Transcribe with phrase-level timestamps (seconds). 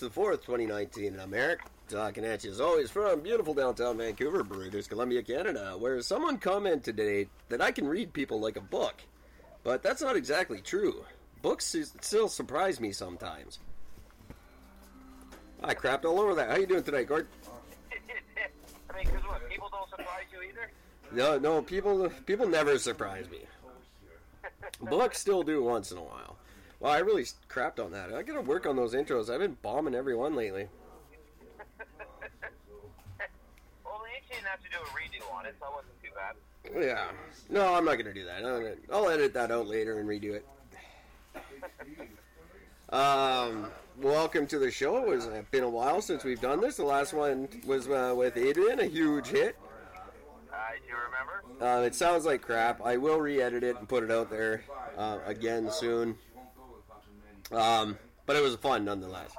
[0.00, 3.98] March the 4th, 2019, and I'm Eric, talking at you as always from beautiful downtown
[3.98, 8.60] Vancouver, British Columbia, Canada, where someone commented today that I can read people like a
[8.60, 8.94] book.
[9.64, 11.04] But that's not exactly true.
[11.42, 13.58] Books still surprise me sometimes.
[15.64, 16.50] I crapped all over that.
[16.50, 17.26] How you doing tonight, Gord?
[18.90, 19.48] I mean, because what?
[19.50, 20.70] People don't surprise you either?
[21.10, 23.40] No, no, people people never surprise me.
[24.90, 26.36] Books still do once in a while.
[26.80, 28.12] Well, I really crapped on that.
[28.14, 29.28] I gotta work on those intros.
[29.30, 30.68] I've been bombing every one lately.
[33.84, 36.10] Well, they actually didn't have to do a redo on it, so that wasn't too
[36.14, 36.84] bad.
[36.84, 37.08] Yeah.
[37.48, 38.42] No, I'm not gonna do that.
[38.42, 40.46] Gonna, I'll edit that out later and redo it.
[42.90, 45.12] Um, welcome to the show.
[45.12, 46.76] It's uh, been a while since we've done this.
[46.76, 49.56] The last one was uh, with Adrian, a huge hit.
[50.50, 51.82] Uh, do you remember?
[51.82, 52.80] Uh, it sounds like crap.
[52.82, 54.62] I will re-edit it and put it out there
[54.96, 56.16] uh, again soon.
[57.52, 59.30] Um, but it was fun nonetheless.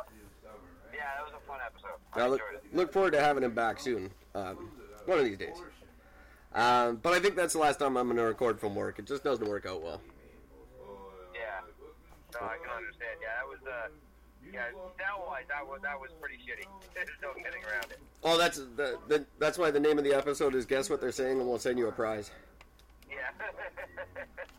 [0.94, 1.90] Yeah, that was a fun episode.
[2.14, 2.42] I I look,
[2.74, 4.10] look forward to having him back soon.
[4.36, 4.72] Um,
[5.06, 5.56] one of these days.
[6.54, 8.98] Um, but I think that's the last time I'm going to record from work.
[9.00, 10.02] It just doesn't work out well.
[11.34, 11.62] Yeah.
[12.34, 13.18] No, I can understand.
[13.22, 13.90] Yeah, that was, uh,
[14.52, 14.66] yeah,
[14.98, 16.66] that was, that was pretty shitty.
[16.96, 18.00] There's no getting around it.
[18.24, 21.12] Oh, that's the, the, that's why the name of the episode is Guess What They're
[21.12, 22.32] Saying, and we'll send you a prize.
[23.10, 24.26] Yeah.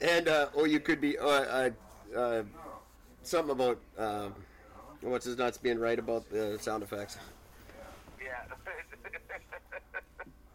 [0.00, 1.70] And, uh, or you could be, uh, uh,
[2.16, 2.42] uh,
[3.22, 4.34] something about, um,
[5.02, 7.18] what's his nuts being right about the sound effects.
[8.22, 8.44] yeah.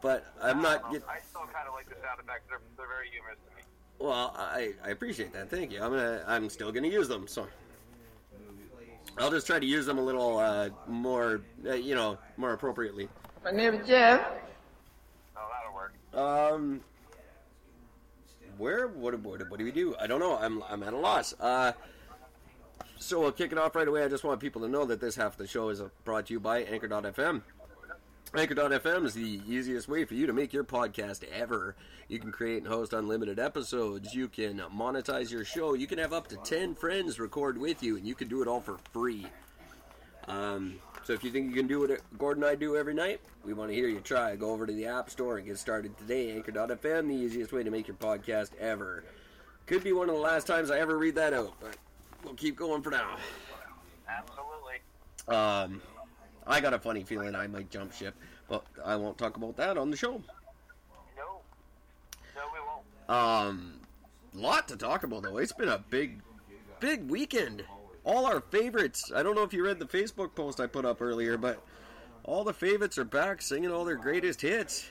[0.02, 2.44] But I'm not get, I still kind of like the sound effects.
[2.48, 3.64] They're, they're very humorous to me.
[3.98, 5.50] well, I, I appreciate that.
[5.50, 5.82] Thank you.
[5.82, 7.48] I'm gonna, I'm still gonna use them, so.
[9.18, 13.08] I'll just try to use them a little, uh, more, uh, you know, more appropriately.
[13.44, 14.28] My name is Jeff.
[15.38, 15.94] Oh, that'll work.
[16.54, 16.82] Um,
[18.58, 18.88] where?
[18.88, 19.96] What, what, what do we do?
[20.00, 20.38] I don't know.
[20.38, 21.34] I'm, I'm at a loss.
[21.40, 21.74] Uh,
[22.98, 24.04] so we'll kick it off right away.
[24.04, 26.34] I just want people to know that this half of the show is brought to
[26.34, 27.42] you by Anchor.fm.
[28.36, 31.76] Anchor.fm is the easiest way for you to make your podcast ever.
[32.08, 34.14] You can create and host unlimited episodes.
[34.14, 35.74] You can monetize your show.
[35.74, 38.48] You can have up to 10 friends record with you, and you can do it
[38.48, 39.28] all for free.
[40.28, 43.22] Um, so if you think you can do what Gordon and I do every night,
[43.44, 44.36] we want to hear you try.
[44.36, 46.32] Go over to the App Store and get started today.
[46.32, 49.04] Anchor.fm, the easiest way to make your podcast ever.
[49.68, 51.78] Could be one of the last times I ever read that out, but
[52.24, 53.18] we'll keep going for now.
[54.10, 54.80] Absolutely.
[55.28, 55.80] Um,
[56.48, 58.16] I got a funny feeling I might jump ship,
[58.50, 60.24] but I won't talk about that on the show.
[61.16, 61.42] No.
[62.36, 63.46] No, we won't.
[63.48, 63.74] Um,
[64.34, 65.38] lot to talk about though.
[65.38, 66.20] It's been a big,
[66.80, 67.64] big weekend.
[68.06, 69.12] All our favorites.
[69.14, 71.62] I don't know if you read the Facebook post I put up earlier, but
[72.24, 74.88] all the favorites are back singing all their greatest hits.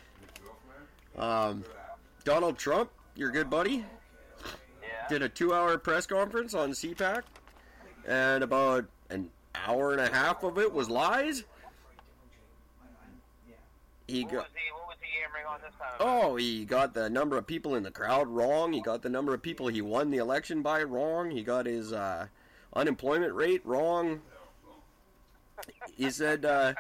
[1.16, 1.64] Um,
[2.24, 3.84] Donald Trump, your good buddy,
[4.82, 5.08] Yeah.
[5.08, 7.22] did a two-hour press conference on CPAC,
[8.06, 11.44] and about an hour and a half of it was lies.
[14.08, 14.38] He What got.
[14.42, 15.92] was he, what was he hammering on this time?
[16.00, 18.72] Oh, he got the number of people in the crowd wrong.
[18.72, 21.30] He got the number of people he won the election by wrong.
[21.30, 22.26] He got his uh,
[22.74, 24.20] unemployment rate wrong.
[25.96, 26.74] He said uh,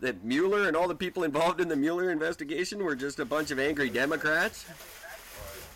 [0.00, 3.50] that Mueller and all the people involved in the Mueller investigation were just a bunch
[3.50, 4.66] of angry Democrats.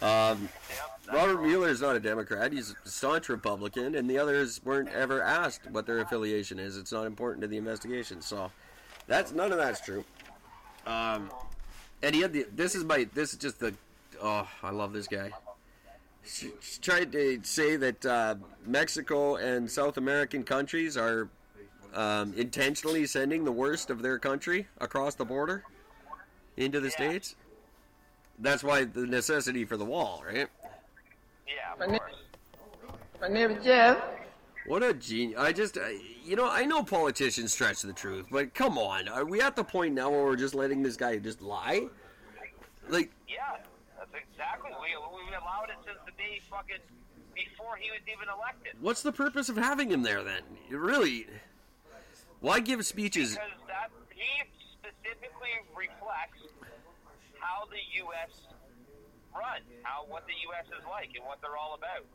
[0.03, 0.49] Um,
[1.13, 2.53] Robert Mueller is not a Democrat.
[2.53, 6.77] He's a staunch Republican, and the others weren't ever asked what their affiliation is.
[6.77, 8.21] It's not important to the investigation.
[8.21, 8.51] So,
[9.07, 10.05] that's none of that's true.
[10.87, 11.31] Um,
[12.03, 12.47] and he had the.
[12.55, 13.07] This is my.
[13.15, 13.75] This is just the.
[14.23, 15.31] Oh, I love this guy.
[16.27, 18.35] She, she tried to say that uh,
[18.67, 21.29] Mexico and South American countries are
[21.95, 25.65] um, intentionally sending the worst of their country across the border
[26.57, 26.93] into the Yeah.
[26.95, 27.37] states.
[28.39, 30.49] That's why the necessity for the wall, right?
[31.47, 32.01] Yeah, My of name,
[33.21, 33.99] my name is Jeff.
[34.67, 35.39] What a genius!
[35.39, 39.25] I just, I, you know, I know politicians stretch the truth, but come on, are
[39.25, 41.87] we at the point now where we're just letting this guy just lie?
[42.89, 43.66] Like, Yeah, that's
[44.17, 44.73] exactly.
[44.81, 46.83] We we allowed it since the day fucking
[47.37, 48.73] before he was even elected.
[48.81, 50.43] what's the purpose of having him there then?
[50.71, 51.27] You really,
[52.41, 53.37] why give speeches?
[53.37, 54.25] Because that he
[54.73, 56.41] specifically reflects
[57.39, 58.33] how the U.S.
[59.37, 60.67] runs, how what the U.S.
[60.73, 62.09] is like, and what they're all about.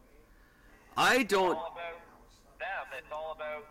[0.97, 1.55] I don't.
[1.55, 2.01] All about
[2.59, 2.85] them.
[2.97, 3.65] It's all about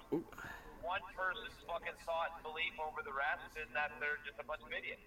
[0.80, 4.62] one person's fucking thought and belief over the rest, and that they're just a bunch
[4.62, 5.02] of idiots.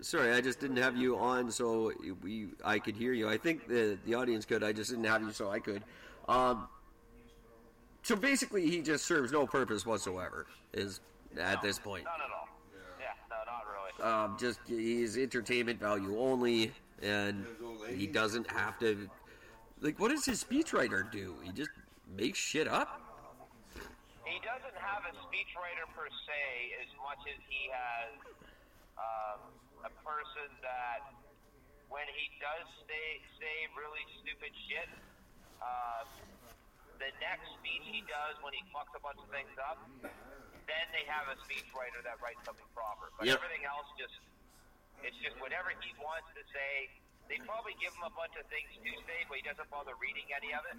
[0.00, 3.28] Sorry, I just didn't have you on so we I could hear you.
[3.28, 4.62] I think the the audience could.
[4.62, 5.82] I just didn't have you so I could.
[6.28, 6.68] Um,
[8.02, 10.46] so basically, he just serves no purpose whatsoever.
[10.72, 11.00] Is
[11.40, 12.04] at this point.
[12.04, 12.48] None at all.
[13.00, 14.12] Yeah, no, not really.
[14.12, 16.72] um, just he's entertainment value only,
[17.02, 17.46] and
[17.88, 19.08] he doesn't have to.
[19.80, 21.36] Like, what does his speechwriter do?
[21.42, 21.70] He just
[22.16, 23.00] makes shit up.
[24.24, 28.12] He doesn't have a speechwriter per se as much as he has
[28.98, 29.40] um,
[29.84, 31.00] a person that
[31.92, 33.06] when he does say,
[33.38, 34.88] say really stupid shit,
[35.62, 36.02] uh,
[36.98, 39.78] the next speech he does when he fucks a bunch of things up,
[40.66, 43.12] then they have a speechwriter that writes something proper.
[43.20, 43.38] But Yep.
[43.38, 44.16] everything else just,
[45.06, 46.72] it's just whatever he wants to say.
[47.30, 50.26] They probably give him a bunch of things to say, but he doesn't bother reading
[50.34, 50.78] any of it.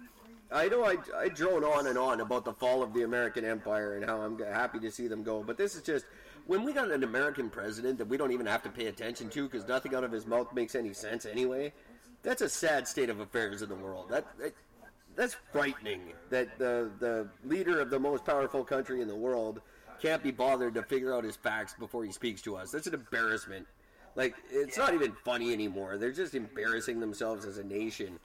[0.50, 3.96] I know I, I drone on and on about the fall of the American empire
[3.96, 6.06] and how I'm happy to see them go, but this is just
[6.48, 9.48] when we got an American president that we don't even have to pay attention to
[9.48, 11.72] because nothing out of his mouth makes any sense anyway.
[12.22, 14.06] That's a sad state of affairs in the world.
[14.08, 14.54] That, that
[15.14, 16.00] that's frightening
[16.30, 19.60] that the the leader of the most powerful country in the world
[20.00, 22.70] can't be bothered to figure out his facts before he speaks to us.
[22.70, 23.66] That's an embarrassment.
[24.16, 25.98] Like it's not even funny anymore.
[25.98, 28.18] They're just embarrassing themselves as a nation.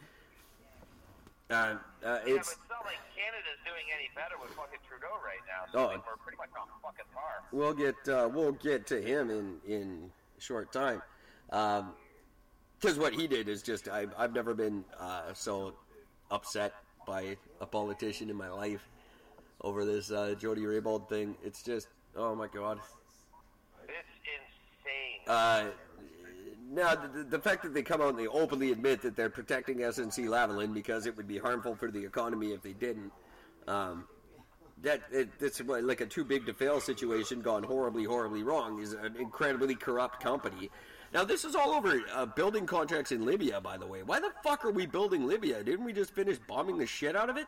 [1.49, 5.79] Uh, uh, it's not like Canada's doing any better with fucking Trudeau right now.
[5.79, 5.87] Oh.
[5.87, 7.43] Like, we're pretty much on fucking par.
[7.51, 11.01] we'll get uh, we'll get to him in in short time.
[11.49, 15.73] Because what he did is just I, I've never been uh, so
[16.31, 16.73] upset
[17.07, 18.87] by a politician in my life
[19.61, 21.35] over this uh, Jody Raybould thing.
[21.43, 22.79] It's just oh my god.
[23.87, 25.21] It's insane.
[25.27, 25.71] Uh,
[26.73, 29.77] now, the, the fact that they come out and they openly admit that they're protecting
[29.77, 33.11] SNC Lavalin because it would be harmful for the economy if they didn't,
[33.67, 34.05] um,
[34.81, 38.81] that it, it's like a too big to fail situation gone horribly, horribly wrong.
[38.81, 40.69] Is an incredibly corrupt company.
[41.13, 44.01] Now, this is all over uh, building contracts in Libya, by the way.
[44.01, 45.63] Why the fuck are we building Libya?
[45.63, 47.45] Didn't we just finish bombing the shit out of it?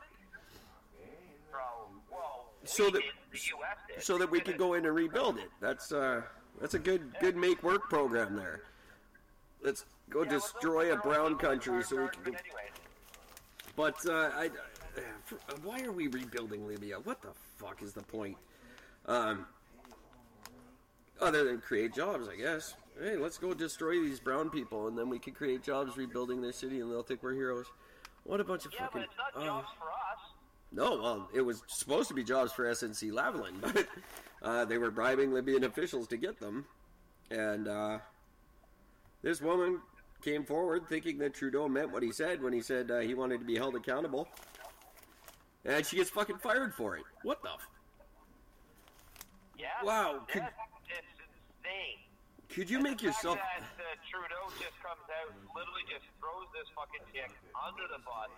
[2.64, 3.02] So that-
[4.00, 5.50] so that we could go in and rebuild it.
[5.60, 6.22] That's uh,
[6.62, 8.62] that's a good good make work program there.
[9.66, 12.28] Let's go Yeah, well, destroy a brown country so we can.
[12.28, 12.70] anyway.
[13.76, 14.50] But uh, I,
[15.26, 16.98] for, uh, why are we rebuilding Libya?
[17.04, 18.38] What the fuck is the point?
[19.08, 19.46] Um,
[21.20, 22.76] other than create jobs, I guess.
[23.02, 26.54] Hey, let's go destroy these brown people, and then we can create jobs rebuilding their
[26.54, 27.66] city, and they'll think we're heroes.
[28.24, 29.02] What a bunch of Yeah, fucking.
[29.02, 29.46] but it's not oh.
[29.46, 30.32] jobs for us.
[30.72, 33.88] No, well, it was supposed to be jobs for SNC Lavalin, but
[34.42, 36.66] uh, they were bribing Libyan officials to get them.
[37.32, 38.00] And uh,
[39.26, 39.82] this woman
[40.22, 43.40] came forward thinking that Trudeau meant what he said when he said uh, he wanted
[43.40, 44.28] to be held accountable.
[45.66, 47.04] And she gets fucking fired for it.
[47.24, 47.50] What the?
[47.50, 47.68] F-
[49.58, 49.66] Yeah.
[49.84, 51.98] Wow, could- it's insane.
[52.54, 53.40] Could you And make yourself.
[53.42, 58.30] That uh, Trudeau just comes out literally just throws this fucking chick under the bus.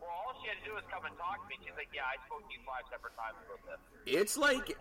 [0.00, 1.60] Well, all she had to do was come and talk to me.
[1.60, 4.72] She's like, "Yeah, I spoke to you five separate times about this." It's like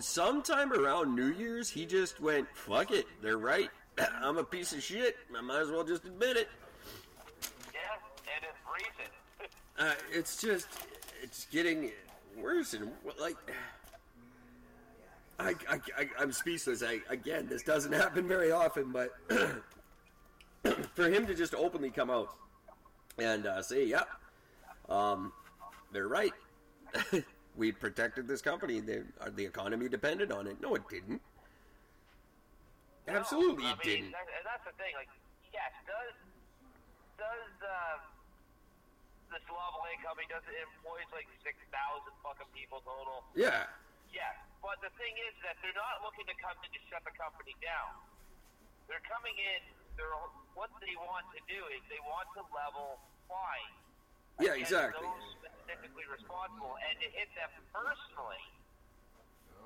[0.00, 3.70] sometime around New Year's, he just went, fuck it, they're right.
[4.22, 5.16] I'm a piece of shit.
[5.36, 6.48] I might as well just admit it.
[7.72, 7.80] Yeah,
[8.34, 9.12] and it's recent.
[9.78, 10.68] Uh, it's just,
[11.22, 11.90] it's getting
[12.38, 13.36] worse and like.
[15.40, 16.82] I, I, I, I'm speechless.
[16.82, 19.16] I, again, this doesn't happen very often, but
[20.94, 22.28] for him to just openly come out
[23.18, 24.08] and uh, say, "Yep,
[24.88, 25.32] um,
[25.90, 26.34] they're right.
[27.56, 28.78] we protected this company.
[28.80, 29.00] They,
[29.34, 31.22] the economy depended on it." No, it didn't.
[33.08, 34.12] Absolutely, I it didn't.
[34.14, 34.94] That, and that's the thing.
[34.94, 35.10] Like,
[35.50, 36.16] yes, does
[37.18, 37.96] does uh,
[39.30, 43.26] this Lavalin company does it employs like six thousand fucking people total?
[43.34, 43.66] Yeah,
[44.12, 47.16] Yes, but the thing is that they're not looking to come in to shut the
[47.16, 47.96] company down.
[48.86, 49.60] They're coming in.
[49.96, 50.12] They're
[50.52, 53.72] what they want to do is they want to level fine.
[54.40, 55.00] yeah, exactly.
[55.00, 58.44] Those specifically responsible, and to hit them personally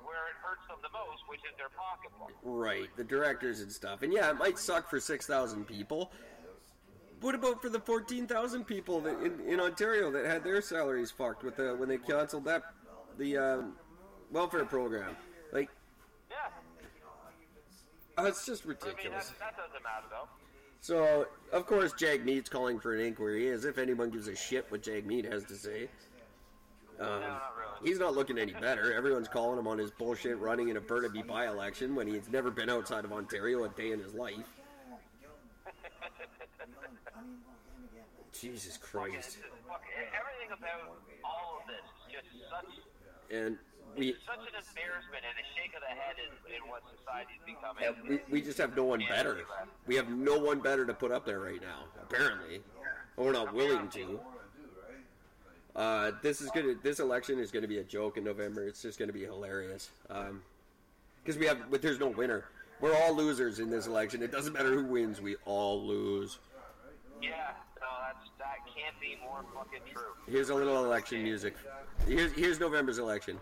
[0.07, 2.31] where it hurts them the most, which is their pocketbook.
[2.41, 4.03] Right, the directors and stuff.
[4.03, 6.11] And yeah, it might suck for 6,000 people.
[7.19, 11.43] What about for the 14,000 people that in, in Ontario that had their salaries fucked
[11.43, 12.63] with the when they canceled that
[13.17, 13.73] the um,
[14.31, 15.17] welfare program?
[15.51, 15.69] Like,
[16.29, 19.29] Yeah, it's just I mean ridiculous.
[19.29, 20.27] that, that doesn't matter though.
[20.79, 24.83] So, of course, Jagmeet's calling for an inquiry, as if anyone gives a shit what
[24.83, 25.89] Jagmeet has to say.
[26.99, 27.89] Um, No, not really.
[27.89, 28.93] he's not looking any better.
[28.93, 32.69] Everyone's calling him on his bullshit running in a Burnaby by-election when he's never been
[32.69, 34.47] outside of Ontario a day in his life.
[38.33, 39.15] Jesus Christ.
[39.17, 42.65] it's just fucking- everything about all of this is just such
[43.31, 43.57] and
[43.97, 47.41] we it's such an embarrassment and a shake of the head in, in what society's
[47.45, 47.81] becoming.
[47.83, 49.39] Yeah, we, we just have no one better.
[49.87, 52.61] We have no one better to put up there right now, apparently.
[53.17, 54.19] Or we're not willing to.
[55.77, 56.73] Uh, this is gonna.
[56.81, 58.67] This election is gonna be a joke in November.
[58.67, 59.91] It's just gonna be hilarious.
[60.07, 62.45] Because we have, but there's no winner.
[62.81, 64.23] We're all losers in this election.
[64.23, 65.21] It doesn't matter who wins.
[65.21, 66.39] We all lose.
[67.21, 67.29] Yeah,
[67.79, 70.13] no, that's that can't be more fucking true.
[70.27, 71.55] Here's a little election music.
[72.07, 73.39] Here's here's November's election.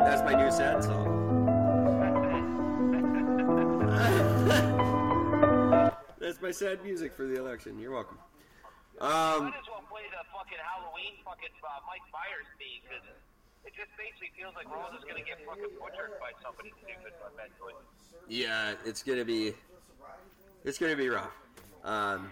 [0.00, 1.18] That's my new sad song.
[6.30, 7.76] That's my sad music for the election.
[7.80, 8.16] You're welcome.
[9.00, 13.02] Um, Might as well play the fucking Halloween fucking uh, Mike Myers theme because
[13.66, 17.12] it just basically feels like we're all just gonna get fucking butchered by somebody stupid
[17.34, 17.74] eventually.
[18.28, 19.54] yeah, it's gonna be,
[20.64, 21.32] it's gonna be rough.
[21.82, 22.30] Um,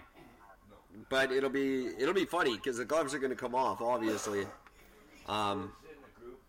[1.09, 4.45] but it'll be it'll be funny because the gloves are gonna come off, obviously.
[5.27, 5.73] Um,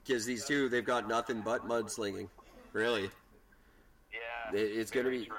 [0.07, 2.28] because these two they've got nothing but mudslinging,
[2.73, 3.11] really.
[4.12, 5.37] Yeah, It- It's going to be, true.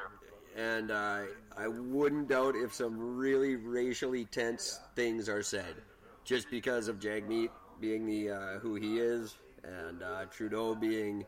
[0.58, 1.22] And uh,
[1.58, 5.76] I wouldn't doubt if some really racially tense things are said,
[6.24, 11.26] just because of Jagmeet being the uh, who he is, and uh, Trudeau being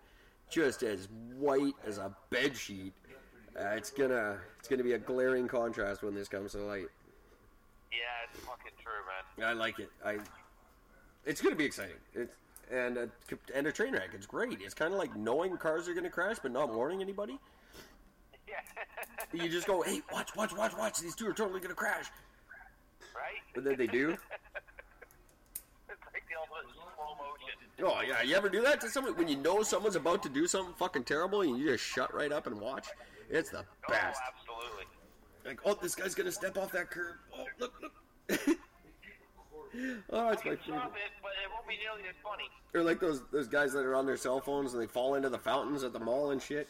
[0.50, 2.94] just as white as a bed sheet.
[3.60, 6.88] Uh, it's gonna it's gonna be a glaring contrast when this comes to light.
[7.92, 8.92] Yeah, it's fucking true,
[9.38, 9.50] man.
[9.50, 9.90] I like it.
[10.04, 10.18] I.
[11.26, 11.96] It's gonna be exciting.
[12.14, 12.34] It's
[12.72, 13.10] and a,
[13.54, 14.10] and a train wreck.
[14.14, 14.60] It's great.
[14.62, 17.40] It's kind of like knowing cars are gonna crash, but not warning anybody.
[19.34, 21.00] Yeah, You just go, hey, watch, watch, watch, watch.
[21.00, 22.06] These two are totally gonna crash.
[23.16, 23.42] right?
[23.56, 24.10] And then they do.
[25.90, 27.54] it's like the ultimate slow motion.
[27.82, 30.48] Oh yeah, you ever do that to someone when you know someone's about to do
[30.48, 32.88] something fucking terrible and you just shut right up and watch?
[33.30, 34.22] It's the oh, best.
[34.24, 34.86] Oh, absolutely.
[35.46, 37.16] Like, oh, this guy's gonna step off that curb.
[37.36, 37.92] Oh, look, look.
[40.12, 40.76] oh, it's my favorite.
[40.76, 42.50] it, but it won't be nearly as funny.
[42.74, 45.30] Or like those those guys that are on their cell phones and they fall into
[45.30, 46.68] the fountains at the mall and shit.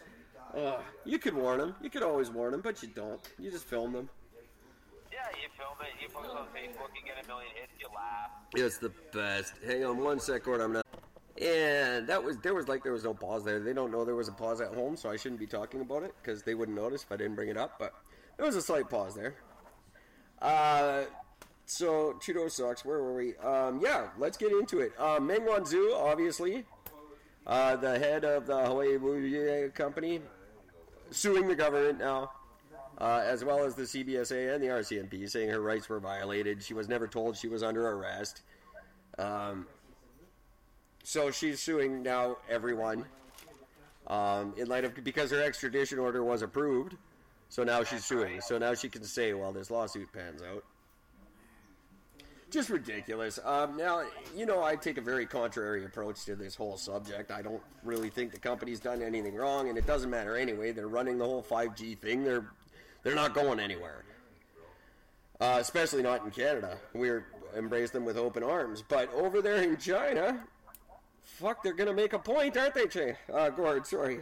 [0.55, 1.75] Oh, you could warn them.
[1.81, 3.19] You could always warn them, but you don't.
[3.39, 4.10] You just film them.
[5.12, 7.88] Yeah, you film it, you post it on Facebook, you get a million hits, you
[7.95, 8.31] laugh.
[8.55, 9.53] It's the best.
[9.65, 10.62] Hang on one sec, Gord.
[10.62, 10.86] I'm not.
[11.41, 13.60] And that was there was like there was no pause there.
[13.60, 16.03] They don't know there was a pause at home, so I shouldn't be talking about
[16.03, 17.79] it because they wouldn't notice if I didn't bring it up.
[17.79, 17.93] But
[18.38, 19.36] there was a slight pause there.
[20.41, 21.03] Uh,
[21.65, 22.86] so Trudeau sucks.
[22.86, 23.36] Where were we?
[23.38, 24.93] Um, yeah, let's get into it.
[24.98, 26.65] Uh, Meng Wanzhou, obviously,
[27.48, 30.22] uh, the head of the Huawei Movie Company,
[31.13, 32.32] suing the government now,
[33.00, 36.62] uh, as well as the CBSA and the RCMP, saying her rights were violated.
[36.63, 38.41] She was never told she was under arrest.
[39.17, 39.67] Um,
[41.03, 43.05] so she's suing now everyone
[44.08, 46.96] um, in light of because her extradition order was approved.
[47.50, 48.41] So now she's suing.
[48.41, 50.63] So now she can say while this lawsuit pans out.
[52.53, 53.39] Just ridiculous.
[53.43, 54.03] Um, now,
[54.36, 57.31] you know, I take a very contrary approach to this whole subject.
[57.31, 60.72] I don't really think the company's done anything wrong, and it doesn't matter anyway.
[60.72, 62.24] They're running the whole 5G thing.
[62.24, 62.45] They're
[63.01, 64.05] they're not going anywhere.
[65.41, 66.77] Uh, especially not in Canada.
[66.93, 68.83] We're embrace them with open arms.
[68.88, 70.45] But over there in China,
[71.24, 73.15] fuck, they're gonna make a point, aren't they, Che?
[73.33, 74.17] Uh, Gord, sorry.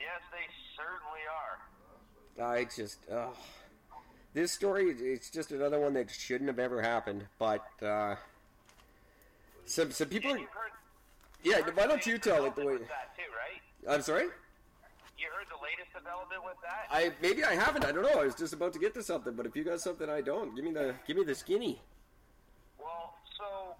[0.00, 2.56] Yes, they certainly are.
[2.56, 3.28] I just, uh,
[4.36, 7.24] this story, it's just another one that shouldn't have ever happened.
[7.38, 8.16] But uh,
[9.64, 10.76] some some people, And are, heard,
[11.42, 11.64] yeah.
[11.74, 12.76] Why don't you tell it the way?
[12.76, 13.64] that too, right?
[13.88, 14.28] I'm sorry.
[15.16, 16.84] You heard the latest development with that?
[16.92, 17.88] I maybe I haven't.
[17.88, 18.20] I don't know.
[18.20, 20.54] I was just about to get to something, but if you got something I don't,
[20.54, 21.80] give me the give me the skinny.
[22.76, 23.72] Well, so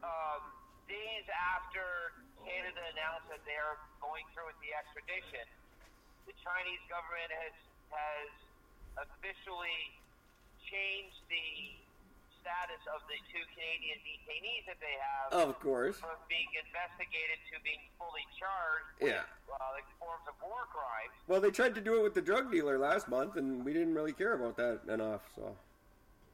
[0.00, 0.40] um,
[0.88, 5.44] days after Canada announced that they're going through with the extradition,
[6.24, 7.52] the Chinese government has
[7.92, 8.47] has
[9.02, 9.80] officially
[10.66, 11.48] changed the
[12.40, 15.98] status of the two Canadian detainees that they have Of course.
[16.00, 19.26] from being investigated to being fully charged Yeah.
[19.46, 21.12] with uh, like forms of war crimes.
[21.26, 23.92] Well, they tried to do it with the drug dealer last month, and we didn't
[23.94, 25.22] really care about that enough.
[25.36, 25.52] So.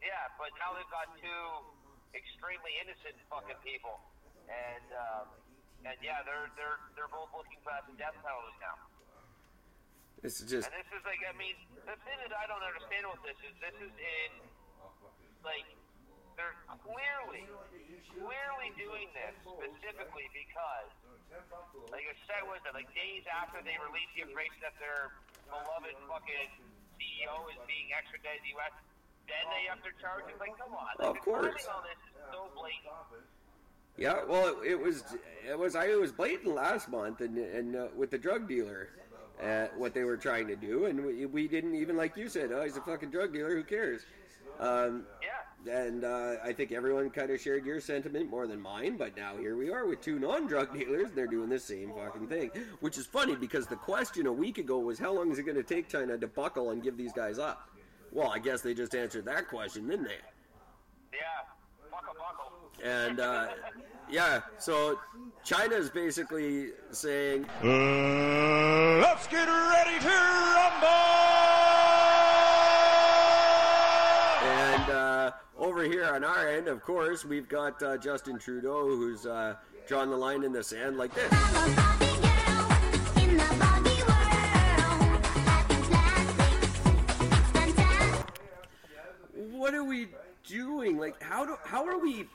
[0.02, 1.44] Yeah, but now they've got two
[2.14, 3.98] extremely innocent fucking people,
[4.46, 5.26] and um,
[5.88, 8.76] and yeah, they're they're they're both looking for the death penalty now.
[10.24, 11.52] This is just And this is like, I mean,
[11.84, 14.30] the thing that I don't understand with this is this is in
[15.44, 15.68] like
[16.40, 17.44] they're clearly
[18.16, 20.88] clearly doing this specifically because
[21.92, 25.12] like I said was it like days after they release the information that their
[25.52, 26.50] beloved fucking
[26.96, 28.72] CEO is being extradited to the U.S.
[29.28, 30.40] Then they have their charges.
[30.40, 30.88] Like, come on!
[30.96, 31.68] Like, Of course.
[31.68, 33.28] Timing this is so blatant.
[34.00, 35.04] Yeah, well, it, it was
[35.44, 38.88] it was I it was blatant last month, and and uh, with the drug dealer,
[39.42, 42.52] uh, what they were trying to do, and we, we didn't even like you said,
[42.52, 43.54] oh, he's a fucking drug dealer.
[43.54, 44.02] Who cares?
[44.60, 45.04] Um,
[45.66, 45.86] Yeah.
[45.86, 48.96] and uh, I think everyone kind of shared your sentiment more than mine.
[48.96, 52.28] But now here we are with two non-drug dealers, and they're doing the same fucking
[52.28, 52.50] thing.
[52.80, 55.56] Which is funny because the question a week ago was, how long is it going
[55.56, 57.68] to take China to buckle and give these guys up?
[58.12, 60.18] Well, I guess they just answered that question, didn't they?
[61.12, 61.18] Yeah.
[61.90, 62.88] Buckle, buckle.
[62.88, 63.48] And uh,
[64.10, 64.98] yeah, so
[65.44, 70.88] China is basically saying, Uh, let's get ready to rumble!
[74.44, 79.26] and uh, over here on our end, of course, we've got uh, Justin Trudeau, who's
[79.26, 79.54] uh,
[79.86, 81.28] drawn the line in the sand like this.
[81.32, 85.26] I'm a Barbie girl in the Barbie world.
[85.46, 86.52] Happy plastic,
[87.52, 88.40] fantastic.
[89.52, 90.08] What are we
[90.46, 90.98] doing?
[90.98, 92.26] Like, how do how are we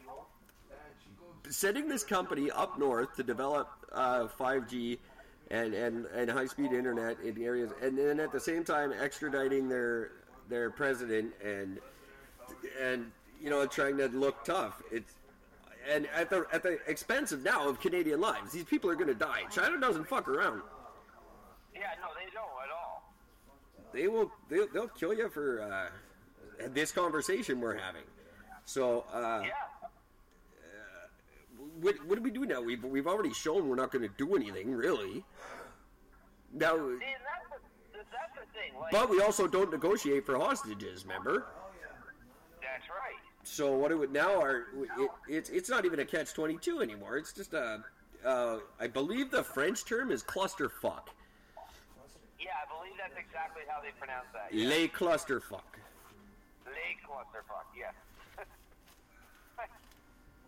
[1.49, 4.97] setting this company up north to develop uh, 5G
[5.51, 9.67] and, and, and high speed internet in areas, and then at the same time extraditing
[9.67, 10.11] their
[10.47, 11.79] their president and
[12.81, 14.81] and you know trying to look tough?
[14.91, 15.13] It's
[15.89, 18.51] and at the at the expense of now of Canadian lives.
[18.51, 19.43] These people are going to die.
[19.51, 20.61] China doesn't fuck around.
[21.73, 23.13] Yeah, no, they don't at all.
[23.91, 28.03] They will they'll, they'll kill you for uh, this conversation we're having.
[28.65, 29.05] So.
[29.11, 29.51] Uh, Yeah.
[31.81, 32.61] What, what do we do now?
[32.61, 35.23] We've, we've already shown we're not going to do anything, really.
[36.53, 37.61] Now, See, that's
[37.93, 38.79] the, that's the thing.
[38.79, 41.45] Like, but we also don't negotiate for hostages, remember?
[42.61, 43.19] that's right.
[43.43, 44.41] So what do it now?
[44.41, 44.67] Are
[44.97, 47.17] it, it's it's not even a catch twenty two anymore.
[47.17, 47.83] It's just a,
[48.25, 51.09] uh, I believe the French term is clusterfuck.
[52.39, 54.53] Yeah, I believe that's exactly how they pronounce that.
[54.53, 55.65] Les clusterfuck.
[56.65, 57.93] Lay clusterfuck, yes.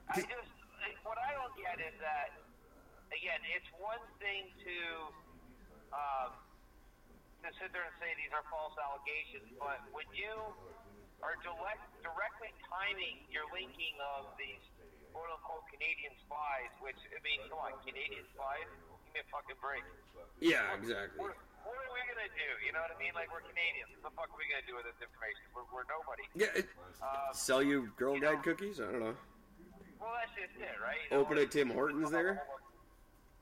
[0.09, 0.60] I just,
[1.05, 2.33] what I don't get is that,
[3.13, 4.77] again, it's one thing to,
[5.93, 6.29] um,
[7.45, 10.33] to sit there and say these are false allegations, but when you
[11.21, 14.61] are direct, directly timing your linking of these
[15.13, 18.69] quote unquote Canadian spies, which, I mean, come on, Canadian spies?
[19.11, 19.83] Give me a fucking break.
[20.39, 21.19] Yeah, exactly.
[21.19, 21.35] What,
[21.67, 22.49] what are we gonna do?
[22.65, 23.11] You know what I mean?
[23.13, 23.91] Like we're Canadians.
[23.99, 25.43] What the fuck are we gonna do with this information?
[25.51, 26.25] We're, we're nobody.
[26.33, 26.71] Yeah, it,
[27.03, 28.79] Um, sell you Girl Guide cookies?
[28.79, 29.17] I don't know.
[30.01, 30.97] Well, that's just it, right?
[31.09, 32.41] You know, Open a Tim Hortons there.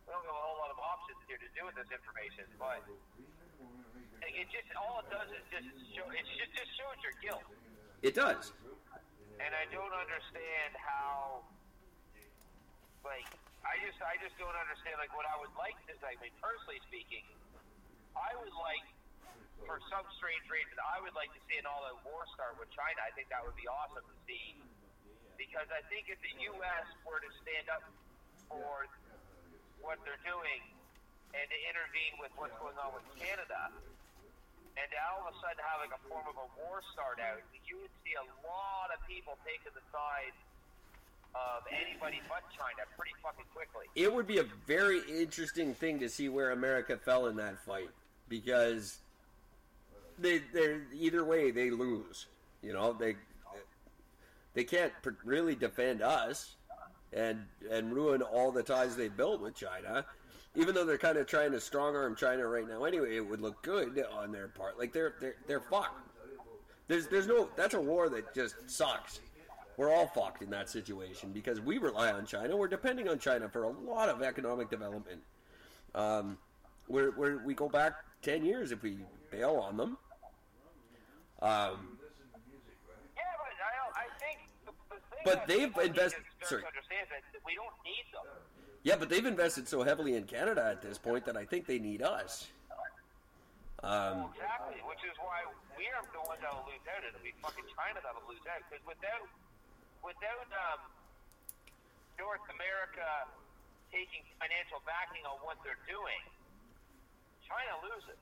[0.06, 2.84] We don't have a whole lot of options here to do with this information, but
[4.28, 6.06] it just all it does is just show.
[6.12, 7.46] It just just shows your guilt,
[8.04, 8.52] It does.
[9.40, 11.48] and I don't understand how.
[13.00, 13.32] Like,
[13.64, 15.00] I just I just don't understand.
[15.00, 15.96] Like, what I would like to.
[16.04, 17.24] I mean, personally speaking,
[18.14, 18.84] I would like.
[19.68, 22.96] For some strange reason, I would like to see an all-out war start with China.
[23.04, 24.56] I think that would be awesome to see,
[25.40, 26.88] because I think if the U.S.
[27.08, 27.88] were to stand up
[28.52, 28.84] for
[29.80, 30.62] what they're doing
[31.32, 33.72] and to intervene with what's going on with Canada,
[34.76, 37.40] and to all of a sudden have like a form of a war start out,
[37.64, 40.36] you would see a lot of people taking the side
[41.36, 43.86] of anybody but China pretty fucking quickly.
[43.96, 47.90] it would be a very interesting thing to see where America fell in that fight
[48.28, 48.98] because
[50.18, 52.26] they they either way they lose.
[52.64, 53.16] You know they
[54.54, 56.56] they can't pr- really defend us
[57.14, 60.06] and and ruin all the ties they built with China.
[60.56, 63.40] Even though they're kind of trying to strong arm China right now, anyway, it would
[63.42, 64.78] look good on their part.
[64.80, 66.08] Like they're they're they're fucked.
[66.88, 69.20] There's there's no that's a war that just sucks.
[69.78, 72.58] We're all fucked in that situation because we rely on China.
[72.58, 75.22] We're depending on China for a lot of economic development.
[75.96, 76.38] Um,
[76.90, 78.98] we're, we're, we go back ten years if we
[79.32, 79.98] bail on them.
[81.42, 81.98] Um,
[83.16, 86.16] Yeah, but I, don't- I think the, the thing But they've people need to invest-
[86.46, 86.62] start sorry.
[86.64, 88.24] that we don't need them.
[88.84, 91.80] yeah, but they've invested so heavily in Canada at this point that I think they
[91.80, 92.48] need us.
[93.84, 95.40] Um, Exactly, which is why
[95.80, 97.00] we are the ones that'll lose out.
[97.08, 99.24] It'll be fucking China that'll lose out because without
[100.04, 100.82] without um,
[102.20, 103.08] North America
[103.92, 106.20] taking financial backing on what they're doing,
[107.48, 108.20] China loses.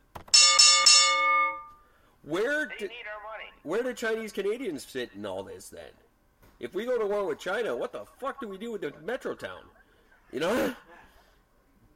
[2.23, 3.49] where They do, need our money.
[3.63, 5.89] where do Chinese Canadians fit in all this then?
[6.59, 8.91] If we go to war with China, what the fuck do we do with the
[8.91, 9.61] Metrotown?
[10.31, 10.75] You know?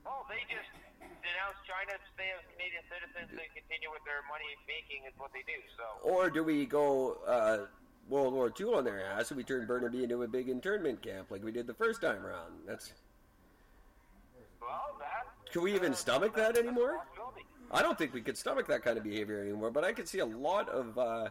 [0.05, 0.69] Oh, they just
[0.99, 5.41] denounce China, stay as Canadian citizens, and continue with their money making is what they
[5.47, 5.57] do.
[5.77, 7.65] So, Or do we go uh,
[8.07, 11.31] World War II on their ass and we turn Burnaby into a big internment camp
[11.31, 12.53] like we did the first time around?
[12.67, 12.93] That's
[14.61, 15.51] well, that.
[15.51, 16.99] Can we even uh, stomach that anymore?
[17.71, 20.19] I don't think we could stomach that kind of behavior anymore, but I could see
[20.19, 21.29] a lot of uh,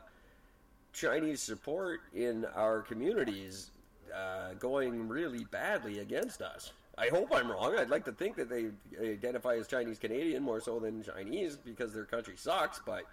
[0.92, 3.70] Chinese support in our communities
[4.14, 6.72] uh, going really badly against us.
[6.98, 7.76] I hope I'm wrong.
[7.79, 8.70] I'd like to think that they
[9.03, 13.05] identify as Chinese Canadian more so than Chinese because their country sucks, but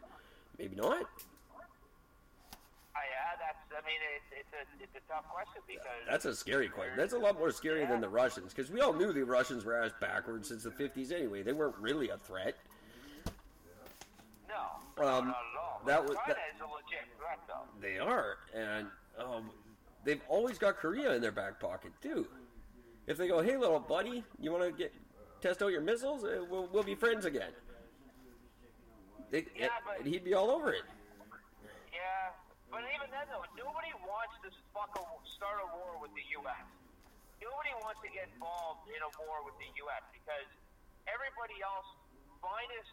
[0.59, 1.05] maybe not.
[2.95, 6.67] I, yeah, that's mean, it's, it's a it's a tough question because That's a scary
[6.67, 6.97] question.
[6.97, 9.81] That's a lot more scary than the Russians, because we all knew the Russians were
[9.81, 11.43] ass backwards since the 50s anyway.
[11.43, 12.55] They weren't really a threat.
[14.99, 15.35] Um,
[15.85, 17.67] that was- that- a legit threat, though.
[17.79, 19.51] They are, and um,
[20.03, 22.27] they've always got Korea in their back pocket too.
[23.05, 24.93] If they go, "Hey, little buddy, you want to get
[25.41, 26.23] test out your missiles?
[26.23, 27.53] Uh, We'll, we'll be friends again."
[29.29, 30.83] They, Yeah, but- and he'd be all over it.
[31.93, 32.31] Yeah,
[32.71, 36.65] but even then, though, nobody wants to fuck a, start a war with the U.S.
[37.41, 40.03] Nobody wants to get involved in a war with the U.S.
[40.11, 40.47] because
[41.07, 41.85] everybody else,
[42.41, 42.87] minus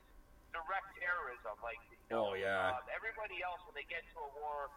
[0.54, 2.78] direct terrorism, like you know, Oh, yeah.
[2.78, 4.70] uh, everybody else when they get to a war,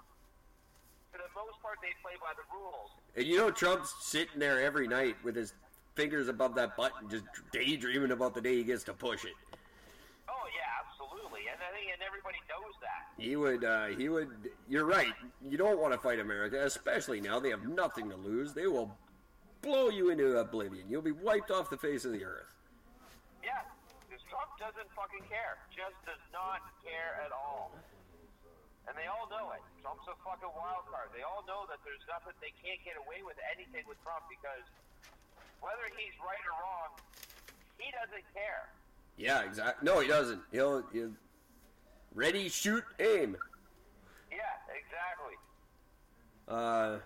[1.13, 2.89] for the most part, they play by the rules.
[3.15, 5.53] And you know, Trump's sitting there every night with his
[5.95, 9.33] fingers above that button, just daydreaming about the day he gets to push it.
[10.29, 13.05] Oh yeah, absolutely, and I think and everybody knows that.
[13.17, 14.29] He would, uh, he would.
[14.67, 15.13] You're right.
[15.41, 17.39] You don't want to fight America, especially now.
[17.39, 18.53] They have nothing to lose.
[18.53, 18.95] They will
[19.61, 20.85] blow you into oblivion.
[20.89, 22.45] You'll be wiped off the face of the earth.
[24.29, 25.59] Trump doesn't fucking care.
[25.71, 27.71] Just does not care at all.
[28.87, 29.63] And they all know it.
[29.83, 31.11] Trump's a fucking wild card.
[31.11, 34.63] They all know that there's nothing, they can't get away with anything with Trump because
[35.59, 36.91] whether he's right or wrong,
[37.75, 38.71] he doesn't care.
[39.19, 39.83] Yeah, exactly.
[39.83, 40.39] No, he doesn't.
[40.51, 41.11] He'll, he'll
[42.15, 43.35] ready, shoot, aim.
[44.31, 45.35] Yeah, exactly.
[46.47, 46.97] Uh,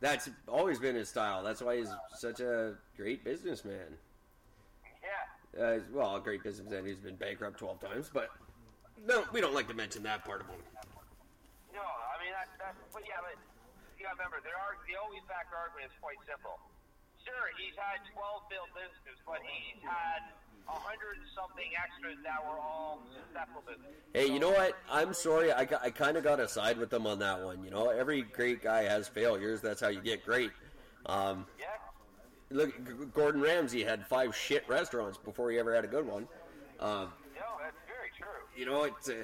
[0.00, 1.42] that's always been his style.
[1.42, 3.98] That's why he's such a great businessman.
[5.58, 6.86] Uh, well, a great businessman.
[6.86, 8.30] He's been bankrupt twelve times, but
[9.06, 10.60] no, we don't like to mention that part of him.
[11.74, 13.34] No, I mean, that, that, but yeah, but
[13.98, 16.60] you gotta remember, there are, the always back argument is quite simple.
[17.24, 20.22] Sure, he's had 12 failed businesses, but he's had
[20.68, 24.00] a hundred something extras that were all successful businesses.
[24.14, 24.76] Hey, you know what?
[24.90, 25.52] I'm sorry.
[25.52, 27.64] I, I kind of got to side with them on that one.
[27.64, 29.60] You know, every great guy has failures.
[29.60, 30.50] That's how you get great.
[31.06, 31.66] Um, Yeah,
[32.50, 36.26] look, Gordon Ramsay had five shit restaurants before he ever had a good one.
[36.78, 38.40] Um, no, that's very true.
[38.56, 39.08] you know, it's.
[39.08, 39.14] Uh,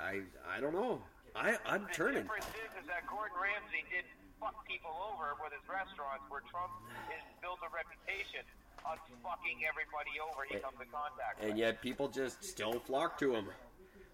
[0.00, 1.02] I I don't know.
[1.36, 2.22] I I'm The turning.
[2.22, 4.04] difference is, is that Gordon Ramsay did
[4.40, 6.72] fuck people over with his restaurants, where Trump
[7.08, 8.40] has built a reputation
[8.84, 11.50] on fucking everybody over he comes in contact with.
[11.50, 13.46] and yet people just still flock to him.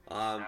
[0.08, 0.44] Um,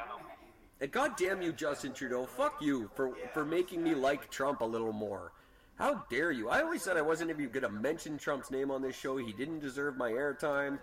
[0.81, 2.27] and God damn you, Justin Trudeau!
[2.27, 5.33] Fuck you for for making me like Trump a little more.
[5.81, 6.51] How dare you?
[6.51, 9.17] I always said I wasn't even going to mention Trump's name on this show.
[9.17, 10.79] He didn't deserve my airtime.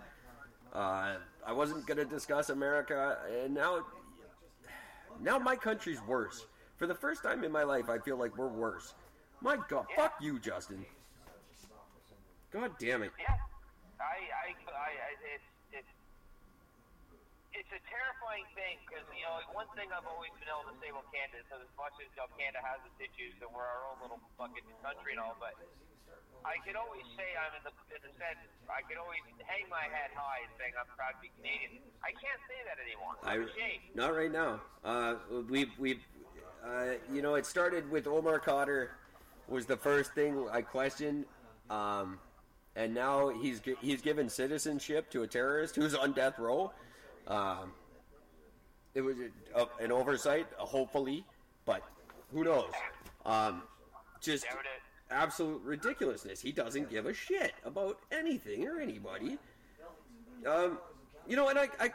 [0.72, 1.14] Uh,
[1.46, 3.84] I wasn't going to discuss America, and now
[5.20, 6.46] now my country's worse.
[6.78, 8.94] For the first time in my life, I feel like we're worse.
[9.40, 10.84] My God, fuck you, Justin.
[12.50, 13.12] God damn it.
[13.20, 13.36] Yeah,
[14.00, 15.44] I, I, I, I it's,
[17.58, 20.76] it's, a terrifying thing because you know like, one thing I've always been able to
[20.78, 23.50] say about Canada is that as much as you know, Canada has its issues and
[23.50, 25.58] we're our own little fucking country and all, but
[26.46, 28.38] I can always say I'm in the in the sense
[28.70, 31.82] I can always hang my head high and saying I'm proud to be Canadian.
[32.00, 33.18] I can't say that anymore.
[33.26, 33.42] I,
[33.98, 34.62] not right now.
[34.86, 35.18] Uh,
[35.50, 35.98] we we
[36.62, 38.94] uh, you know it started with Omar Khadr
[39.48, 41.24] was the first thing I questioned,
[41.70, 42.18] um,
[42.76, 46.72] and now he's he's given citizenship to a terrorist who's on death row.
[47.28, 47.72] Um,
[48.94, 49.16] it was
[49.54, 51.24] a, an oversight, uh, hopefully,
[51.66, 51.82] but
[52.32, 52.72] who knows?
[53.24, 53.62] Um,
[54.20, 54.46] just
[55.10, 56.40] absolute ridiculousness.
[56.40, 59.38] He doesn't give a shit about anything or anybody.
[60.46, 60.78] Um,
[61.26, 61.90] you know, and I, I,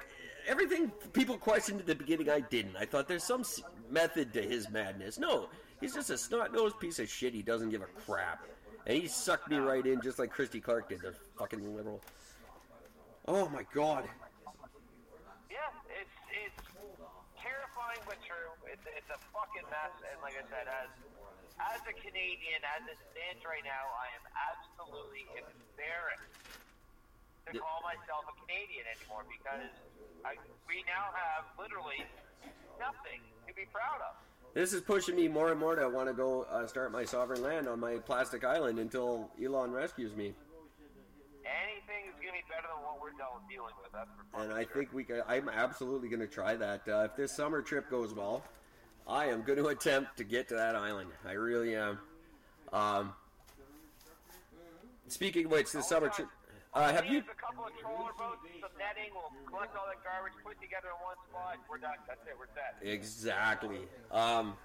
[0.48, 2.76] everything people questioned at the beginning, I didn't.
[2.78, 3.44] I thought there's some
[3.90, 5.18] method to his madness.
[5.18, 5.50] No,
[5.82, 7.34] he's just a snot-nosed piece of shit.
[7.34, 8.46] He doesn't give a crap,
[8.86, 11.02] and he sucked me right in just like Christy Clark did.
[11.02, 12.02] The fucking liberal.
[13.28, 14.08] Oh my god.
[15.50, 15.58] Yeah,
[16.00, 16.12] it's
[16.46, 16.68] it's
[18.14, 18.54] but true.
[18.70, 20.90] It's it's a fucking mess, and like I said, as
[21.58, 26.38] as a Canadian, as it stands right now, I am absolutely embarrassed
[27.50, 29.74] to call myself a Canadian anymore because
[30.22, 30.38] I
[30.70, 32.06] we now have literally
[32.78, 34.14] nothing to be proud of.
[34.54, 37.42] This is pushing me more and more to want to go uh, start my sovereign
[37.42, 40.38] land on my plastic island until Elon rescues me.
[41.42, 41.93] Anything
[42.36, 43.92] is gonna be better than what we're dealing dealing with.
[43.92, 44.74] That's for And I sure.
[44.74, 45.04] think we.
[45.04, 46.88] Can, I'm absolutely going to try that.
[46.88, 48.44] Uh, if this summer trip goes well,
[49.08, 51.10] I am going to attempt to get to that island.
[51.26, 52.00] I really am.
[52.72, 53.14] Um,
[55.08, 56.28] speaking of which, this summer trip.
[56.74, 57.20] Uh, have you?
[57.20, 59.14] A couple of troller boats, some netting.
[59.14, 61.58] We'll collect all that garbage, put it together in one spot.
[61.70, 61.92] We're done.
[62.08, 62.34] That's it.
[62.40, 62.82] We're set.
[62.82, 63.82] Exactly.
[64.12, 64.56] Um,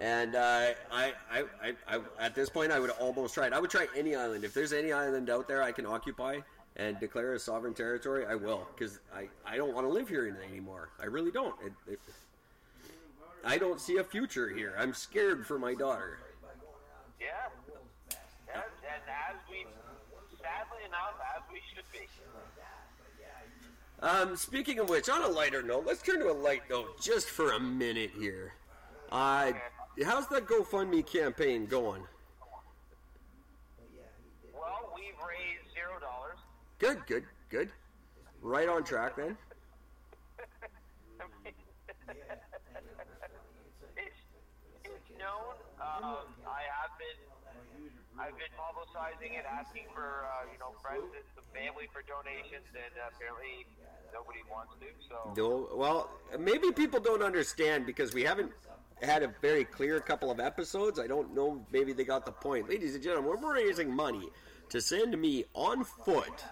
[0.00, 3.52] and uh, I, I, I, I, at this point, I would almost try it.
[3.52, 4.44] I would try any island.
[4.44, 6.40] If there's any island out there I can occupy
[6.76, 8.66] and declare as sovereign territory, I will.
[8.74, 10.90] Because I, I don't want to live here anymore.
[11.00, 11.54] I really don't.
[11.64, 12.00] It, it,
[13.44, 14.74] I don't see a future here.
[14.78, 16.18] I'm scared for my daughter.
[17.20, 17.26] Yeah.
[18.10, 18.16] yeah.
[18.54, 19.66] And as we,
[20.38, 22.08] sadly enough, as we should be.
[24.04, 27.30] Um, speaking of which, on a lighter note, let's turn to a light note just
[27.30, 28.52] for a minute here.
[29.10, 29.52] Uh,
[30.04, 32.02] how's that GoFundMe campaign going?
[34.52, 36.36] Well, we've raised zero dollars.
[36.84, 37.70] Good, good, good.
[38.42, 39.38] Right on track then.
[43.96, 44.20] it's,
[44.84, 45.56] it's known.
[45.80, 47.88] Um, I have been,
[48.20, 52.68] I've been publicizing it, asking for uh, you know friends and some family for donations,
[52.74, 53.64] and apparently
[54.12, 54.86] nobody wants to.
[55.08, 58.52] So No, well, maybe people don't understand because we haven't
[59.00, 61.00] had a very clear couple of episodes.
[61.00, 61.64] I don't know.
[61.72, 63.40] Maybe they got the point, ladies and gentlemen.
[63.40, 64.28] We're raising money
[64.68, 66.44] to send me on foot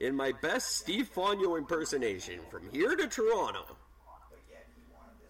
[0.00, 3.76] in my best Steve Fonyo impersonation from here to Toronto.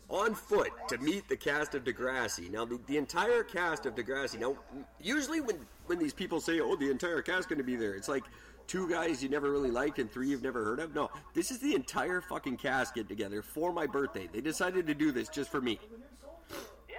[0.09, 2.51] On foot to meet the cast of Degrassi.
[2.51, 4.41] Now, the, the entire cast of Degrassi.
[4.41, 4.57] Now,
[5.01, 5.57] usually when
[5.87, 8.25] when these people say, "Oh, the entire cast going to be there," it's like
[8.67, 10.97] two guys you never really liked and three you've never heard of.
[10.97, 14.29] No, this is the entire fucking cast get together for my birthday.
[14.33, 15.79] They decided to do this just for me,
[16.89, 16.97] yeah,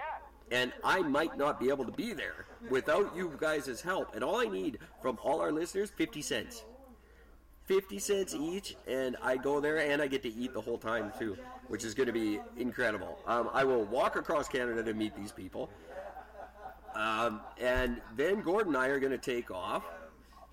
[0.50, 4.14] and I might not be able to be there without you guys' help.
[4.14, 6.64] And all I need from all our listeners, fifty cents.
[7.72, 11.10] 50 cents each, and I go there and I get to eat the whole time
[11.18, 13.18] too, which is going to be incredible.
[13.26, 15.70] Um, I will walk across Canada to meet these people.
[16.94, 19.84] Um, and then Gordon and I are going to take off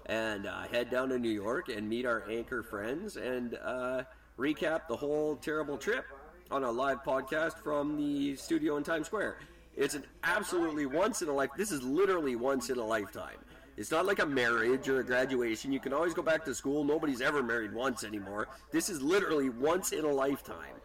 [0.06, 4.04] and uh, head down to New York and meet our anchor friends and uh,
[4.38, 6.06] recap the whole terrible trip
[6.50, 9.40] on a live podcast from the studio in Times Square.
[9.76, 11.50] It's an absolutely once in a life.
[11.58, 13.40] This is literally once in a lifetime.
[13.80, 15.72] It's not like a marriage or a graduation.
[15.72, 16.84] You can always go back to school.
[16.84, 18.50] Nobody's ever married once anymore.
[18.74, 20.76] This is literally once in a lifetime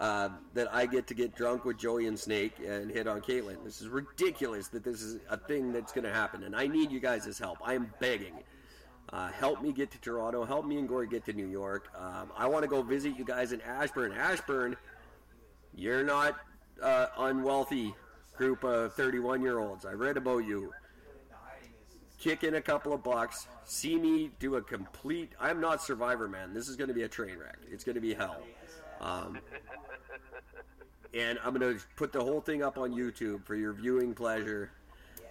[0.00, 3.62] uh, that I get to get drunk with Joey and Snake and hit on Caitlin.
[3.64, 6.90] This is ridiculous that this is a thing that's going to happen, and I need
[6.90, 7.58] you guys' help.
[7.62, 8.42] I am begging.
[9.12, 10.46] Uh, help me get to Toronto.
[10.46, 11.90] Help me and Gory get to New York.
[11.98, 14.12] Um, I want to go visit you guys in Ashburn.
[14.12, 14.74] Ashburn,
[15.74, 16.34] you're not
[16.82, 17.94] uh, unwealthy
[18.38, 19.84] group of 31 year olds.
[19.84, 20.72] I read about you.
[22.18, 23.46] Kick in a couple of bucks.
[23.64, 25.32] See me do a complete.
[25.40, 26.52] I'm not Survivor Man.
[26.52, 27.58] This is going to be a train wreck.
[27.70, 28.42] It's going to be hell.
[29.00, 29.38] Um,
[31.14, 34.70] and I'm going to put the whole thing up on YouTube for your viewing pleasure.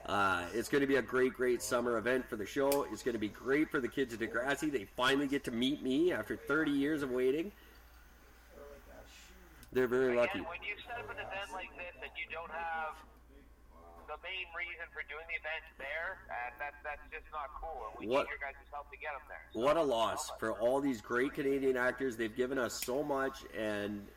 [0.05, 2.87] Uh, it's going to be a great, great summer event for the show.
[2.93, 4.71] It's going to be great for the kids at Degrassi.
[4.71, 7.51] They finally get to meet me after 30 years of waiting.
[9.73, 10.39] They're very lucky.
[10.39, 12.95] Again, when you set up an event like this and you don't have
[14.07, 17.91] the main reason for doing the event there, and that, that's just not cool.
[17.91, 19.43] And we What- need your guys' help to get them there.
[19.53, 22.15] So, What a loss for all these great Canadian actors.
[22.17, 24.07] They've given us so much, and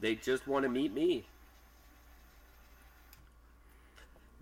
[0.00, 1.26] they just want to meet me.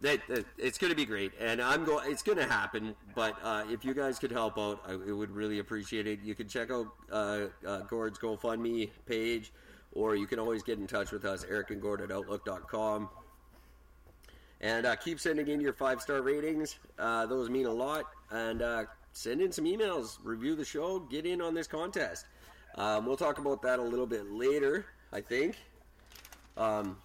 [0.02, 0.20] That,
[0.58, 2.10] it's going to be great, and I'm going.
[2.12, 2.94] It's going to happen.
[3.14, 6.20] But uh, if you guys could help out, I would really appreciate it.
[6.22, 9.54] You can check out uh, uh, Gord's GoFundMe page,
[9.92, 13.08] or you can always get in touch with us, Eric and Gord at Outlook.com.
[14.60, 16.78] And uh, keep sending in your five star ratings.
[16.98, 18.04] Uh, those mean a lot.
[18.30, 20.18] And uh, send in some emails.
[20.22, 20.98] Review the show.
[20.98, 22.26] Get in on this contest.
[22.76, 25.56] Um, we'll talk about that a little bit later, I think.
[26.56, 26.96] Um,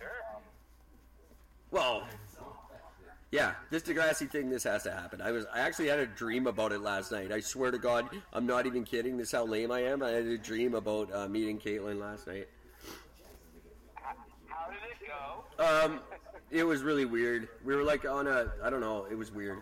[1.72, 2.08] well,
[3.32, 5.22] yeah, this Degrassi thing, this has to happen.
[5.22, 7.32] I was, I actually had a dream about it last night.
[7.32, 9.18] I swear to God, I'm not even kidding.
[9.18, 10.04] This is how lame I am.
[10.04, 12.50] I had a dream about uh, meeting Caitlin last night.
[13.96, 15.64] how did it go?
[15.64, 16.02] Um,
[16.52, 17.48] it was really weird.
[17.64, 19.62] We were like on a, I don't know, it was weird.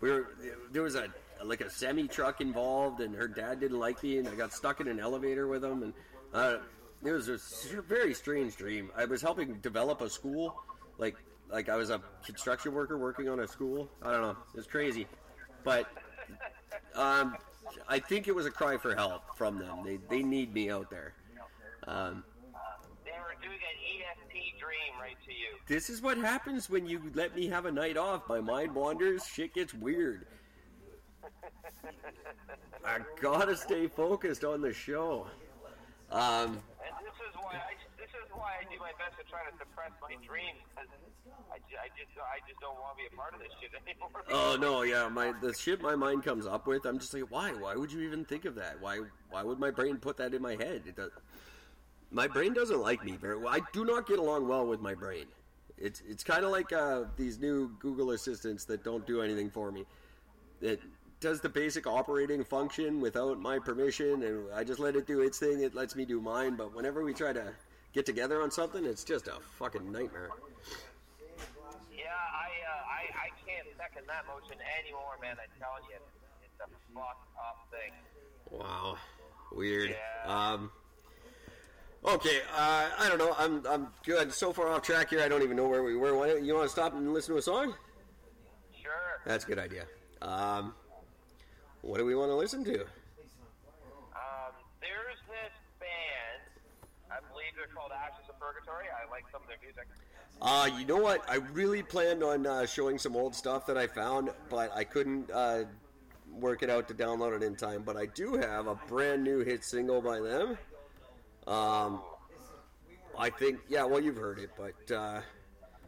[0.00, 0.28] We were,
[0.72, 1.08] there was a
[1.44, 4.80] like a semi truck involved, and her dad didn't like me, and I got stuck
[4.80, 5.92] in an elevator with him, and
[6.34, 6.58] uh,
[7.04, 7.38] it was a
[7.82, 8.90] very strange dream.
[8.96, 10.56] I was helping develop a school,
[10.98, 11.16] like
[11.50, 13.88] like I was a construction worker working on a school.
[14.02, 15.06] I don't know, it was crazy,
[15.62, 15.86] but
[16.94, 17.36] um,
[17.88, 19.84] I think it was a cry for help from them.
[19.84, 21.14] They they need me out there.
[21.86, 22.24] Um,
[23.04, 24.27] They were doing an ESP
[24.68, 25.56] dream right to you.
[25.66, 28.28] This is what happens when you let me have a night off.
[28.28, 30.26] My mind wanders, shit gets weird.
[32.84, 35.26] I gotta stay focused on the show.
[36.10, 36.20] Um,
[36.80, 39.56] And this is why I this is why I do my best to try to
[39.58, 40.88] suppress my dreams because
[41.50, 44.22] I, I just I just don't want to be a part of this shit anymore.
[44.30, 47.52] oh no, yeah, my the shit my mind comes up with, I'm just like, why?
[47.52, 48.80] Why would you even think of that?
[48.80, 49.00] Why?
[49.30, 50.82] Why would my brain put that in my head?
[50.86, 51.10] It does,
[52.10, 53.52] my brain doesn't like me very well.
[53.52, 55.26] I do not get along well with my brain.
[55.76, 59.70] It's it's kind of like uh, these new Google assistants that don't do anything for
[59.70, 59.84] me.
[60.60, 60.80] It
[61.20, 65.38] does the basic operating function without my permission, and I just let it do its
[65.38, 65.60] thing.
[65.60, 66.56] It lets me do mine.
[66.56, 67.52] But whenever we try to
[67.92, 70.30] get together on something, it's just a fucking nightmare.
[71.96, 75.36] Yeah, I, uh, I I can't second that motion anymore, man.
[75.40, 75.98] I'm telling you,
[76.42, 77.92] it's a fucked up thing.
[78.50, 78.96] Wow,
[79.52, 79.90] weird.
[79.90, 80.52] Yeah.
[80.52, 80.70] Um,
[82.04, 83.34] okay, uh, I don't know.
[83.38, 84.32] I'm I'm good.
[84.32, 86.16] So far off track here, I don't even know where we were.
[86.16, 87.74] Why don't, you want to stop and listen to a song?
[88.80, 88.92] Sure.
[89.26, 89.84] That's a good idea.
[90.22, 90.74] Um,
[91.82, 92.80] what do we want to listen to?
[92.80, 96.42] Um, there's this band.
[97.10, 98.86] I believe they're called Ashes of Purgatory.
[98.90, 99.86] I like some of their music.
[100.40, 101.28] Uh, you know what?
[101.28, 105.30] I really planned on uh, showing some old stuff that I found, but I couldn't
[105.30, 105.64] uh,
[106.32, 107.82] work it out to download it in time.
[107.84, 110.56] But I do have a brand new hit single by them.
[111.48, 112.02] Um,
[113.18, 115.20] I think, yeah, well, you've heard it, but uh,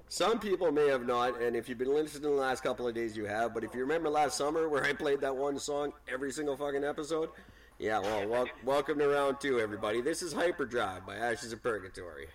[0.08, 1.40] some people may have not.
[1.40, 3.52] And if you've been listening the last couple of days, you have.
[3.52, 6.82] But if you remember last summer where I played that one song every single fucking
[6.82, 7.28] episode,
[7.78, 10.00] yeah, well, wel- welcome to round two, everybody.
[10.00, 12.26] This is Hyperdrive by Ashes of Purgatory.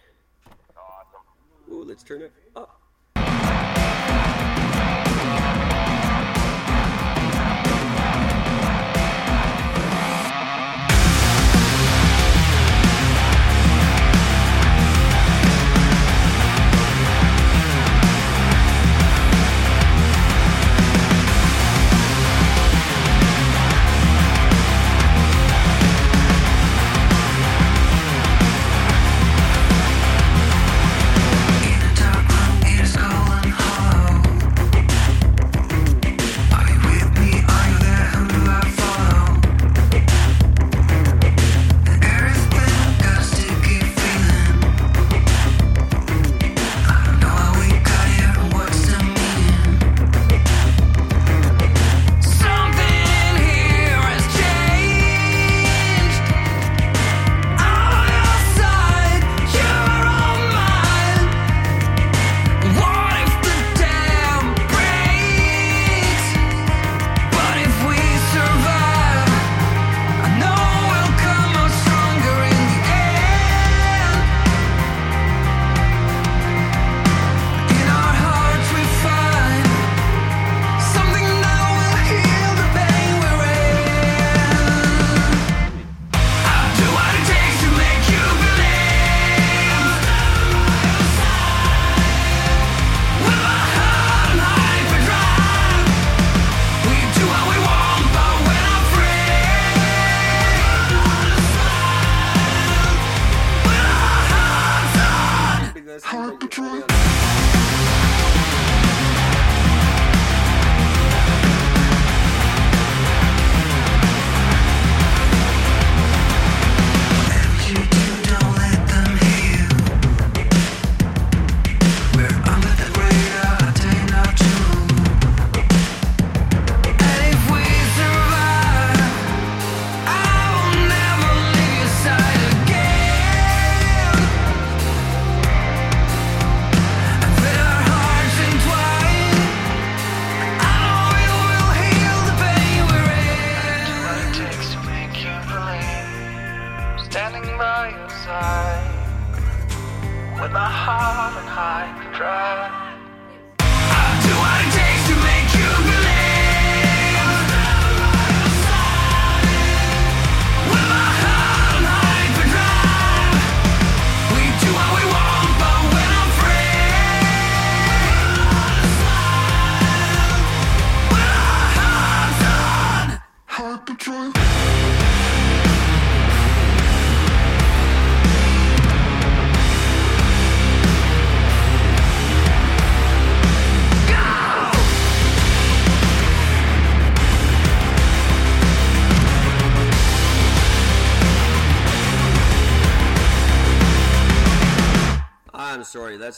[0.77, 1.73] Awesome.
[1.73, 2.79] Ooh, let's turn it up.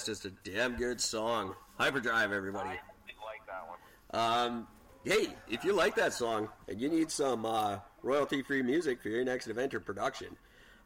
[0.08, 1.54] Just a damn good song.
[1.78, 2.70] Hyperdrive, everybody.
[2.70, 4.56] I like that one.
[4.56, 4.68] Um,
[5.04, 9.26] hey, if you like that song and you need some uh, royalty-free music for your
[9.26, 10.38] next event or production,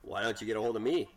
[0.01, 1.07] why don't you get a hold of me?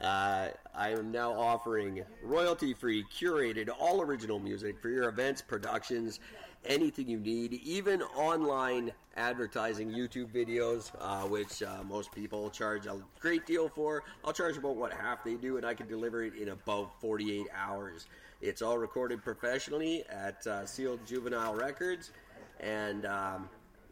[0.00, 6.18] Uh, I am now offering royalty-free, curated, all original music for your events, productions,
[6.64, 13.00] anything you need, even online advertising, YouTube videos, uh, which uh, most people charge a
[13.18, 14.02] great deal for.
[14.24, 17.46] I'll charge about what half they do, and I can deliver it in about 48
[17.54, 18.06] hours.
[18.40, 22.12] It's all recorded professionally at uh, Sealed Juvenile Records,
[22.60, 23.48] and um,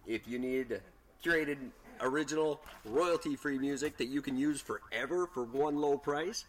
[0.07, 0.81] if you need
[1.25, 1.59] curated,
[2.01, 6.45] original, royalty-free music that you can use forever for one low price,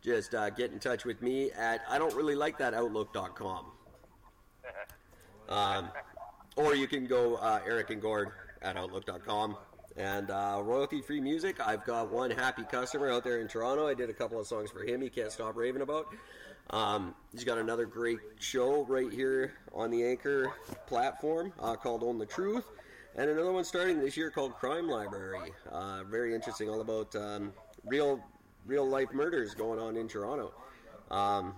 [0.00, 3.66] just uh, get in touch with me at I don't really like that outlook.com.
[5.52, 5.90] Um,
[6.56, 8.30] or you can go uh, Eric and Gord
[8.62, 9.56] at outlook.com.
[9.96, 13.86] And uh, royalty free music, I've got one happy customer out there in Toronto.
[13.86, 16.06] I did a couple of songs for him, he can't stop raving about.
[16.70, 20.54] Um, he's got another great show right here on the Anchor
[20.86, 22.64] platform uh, called Own the Truth.
[23.14, 25.52] And another one starting this year called Crime Library.
[25.70, 27.52] Uh, very interesting, all about um,
[27.84, 28.24] real
[28.64, 30.54] real life murders going on in Toronto.
[31.10, 31.54] Um,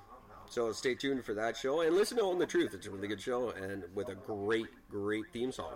[0.55, 2.75] so stay tuned for that show and listen to Own the Truth.
[2.75, 5.75] It's a really good show and with a great, great theme song.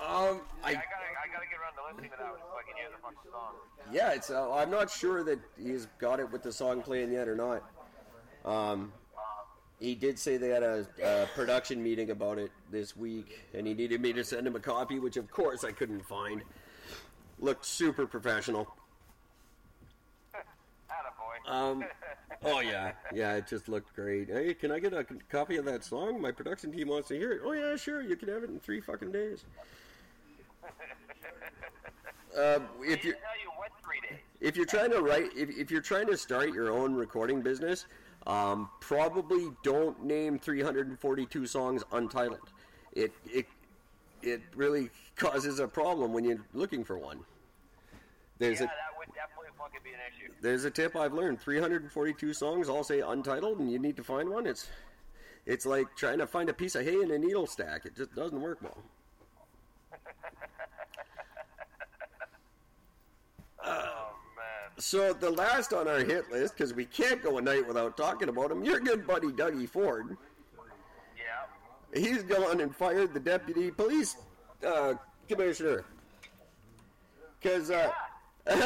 [0.00, 0.78] Um, I I gotta,
[1.20, 3.30] I gotta get around to listening to that one so I can hear the fucking
[3.32, 3.54] song.
[3.92, 4.30] yeah, it's.
[4.30, 7.62] Uh, I'm not sure that he's got it with the song playing yet or not.
[8.44, 8.92] Um,
[9.80, 13.74] he did say they had a, a production meeting about it this week, and he
[13.74, 16.42] needed me to send him a copy, which of course I couldn't find.
[17.40, 18.68] Looked super professional.
[20.34, 21.52] Attaboy.
[21.52, 21.84] Um,
[22.44, 24.28] oh yeah, yeah, it just looked great.
[24.28, 26.20] Hey, can I get a copy of that song?
[26.20, 27.40] My production team wants to hear it.
[27.44, 29.44] Oh yeah, sure, you can have it in three fucking days.
[32.34, 34.18] Uh, if you didn't tell you what three days.
[34.40, 37.84] if you're trying to write, if, if you're trying to start your own recording business,
[38.26, 42.48] um, probably don't name 342 songs untitled.
[42.94, 43.44] It it
[44.22, 47.20] it really causes a problem when you're looking for one.
[48.38, 49.31] There's Yeah, a that would definitely
[49.72, 50.32] fucking be an issue.
[50.40, 51.40] there's a tip I've learned.
[51.40, 54.46] 342 songs all say untitled, and you need to find one.
[54.46, 54.68] It's
[55.46, 57.84] it's like trying to find a piece of hay in a needle stack.
[57.84, 58.78] It just doesn't work well.
[63.64, 64.78] Oh man.
[64.78, 68.28] So the last on our hit list, because we can't go a night without talking
[68.28, 70.16] about him, your good buddy Dougie Ford.
[71.16, 72.00] Yeah.
[72.00, 74.16] He's gone and fired the deputy police
[74.66, 74.94] uh,
[75.28, 75.84] commissioner.
[77.40, 77.90] Because, uh,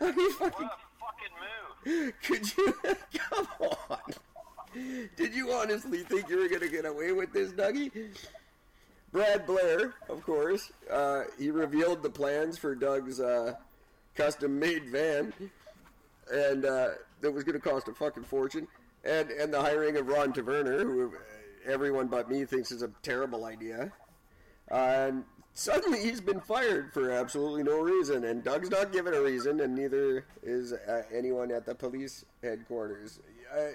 [0.00, 0.68] I mean, What a
[1.00, 1.34] fucking
[1.84, 2.12] move.
[2.22, 2.74] could you,
[3.18, 4.12] come on.
[5.16, 7.90] Did you honestly think you were going to get away with this, Dougie?
[9.12, 13.54] Brad Blair, of course, uh, he revealed the plans for Doug's uh,
[14.14, 15.32] custom-made van,
[16.30, 16.88] and uh,
[17.20, 18.66] that was going to cost a fucking fortune,
[19.04, 21.12] and and the hiring of Ron Taverner, who
[21.66, 23.90] everyone but me thinks is a terrible idea.
[24.68, 25.24] And
[25.56, 29.74] suddenly he's been fired for absolutely no reason, and Doug's not given a reason, and
[29.74, 33.18] neither is uh, anyone at the police headquarters.
[33.52, 33.72] I,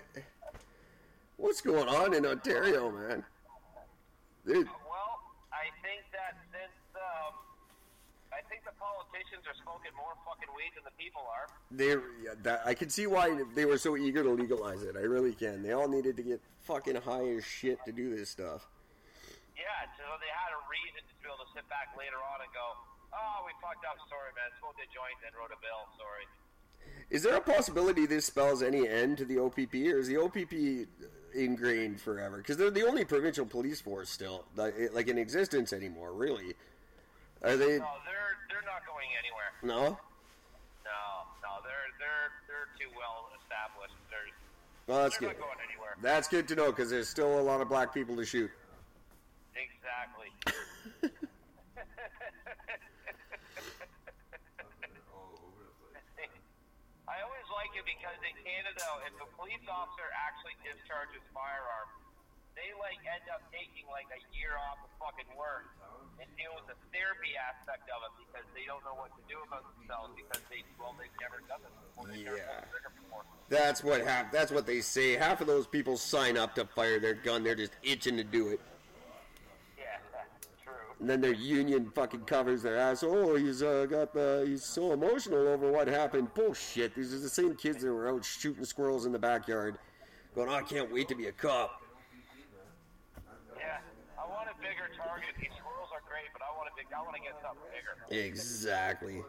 [1.37, 3.23] what's going on in Ontario, man?
[4.45, 5.19] Dude, Well,
[5.51, 7.33] I think that since um,
[8.31, 11.47] I think the politicians are smoking more fucking weed than the people are.
[11.71, 11.89] they
[12.23, 14.95] yeah, that, I can see why they were so eager to legalize it.
[14.95, 15.63] I really can.
[15.63, 18.67] They all needed to get fucking high as shit to do this stuff.
[19.61, 22.49] Yeah, so they had a reason to be able to sit back later on and
[22.49, 22.65] go,
[23.13, 24.01] "Oh, we fucked up.
[24.09, 24.49] Sorry, man.
[24.57, 25.85] Smoked a joint and wrote a bill.
[26.01, 26.25] Sorry."
[27.13, 30.87] Is there a possibility this spells any end to the OPP, or is the OPP
[31.33, 32.37] ingrained forever?
[32.37, 36.11] Because they're the only provincial police force still, like, in existence anymore.
[36.13, 36.55] Really,
[37.43, 37.77] are they?
[37.77, 39.51] No, they're they're not going anywhere.
[39.61, 39.99] No.
[40.83, 41.01] No,
[41.45, 43.93] no, they're they're they're too well established.
[44.09, 44.33] They're
[44.87, 45.39] Well, that's they're good.
[45.39, 45.95] not going anywhere.
[46.01, 48.49] That's good to know because there's still a lot of black people to shoot.
[49.61, 50.29] Exactly.
[57.09, 61.89] I always like it because in Canada, if a police officer actually discharges firearm,
[62.55, 65.67] they like end up taking like a year off of fucking work
[66.23, 69.35] and deal with the therapy aspect of it because they don't know what to do
[69.43, 72.05] about themselves because they well they've never done this before.
[72.07, 72.31] They've Yeah.
[72.31, 73.23] pulled the trigger before.
[73.49, 75.17] That's what hap- That's what they say.
[75.19, 77.43] Half of those people sign up to fire their gun.
[77.43, 78.61] They're just itching to do it.
[81.01, 81.09] Yeah, that's true.
[81.09, 83.03] And then their union fucking covers their ass.
[83.03, 84.45] Oh, he's uh, got the.
[84.47, 86.33] He's so emotional over what happened.
[86.33, 86.95] Bullshit.
[86.95, 89.77] These are the same kids that were out shooting squirrels in the backyard,
[90.35, 91.81] going, "Oh, I can't wait to be a cop."
[93.57, 93.79] Yeah,
[94.17, 95.29] I want a bigger target.
[95.39, 96.85] These squirrels are great, but I want a big.
[96.95, 98.25] I want to get something bigger.
[98.27, 99.23] Exactly.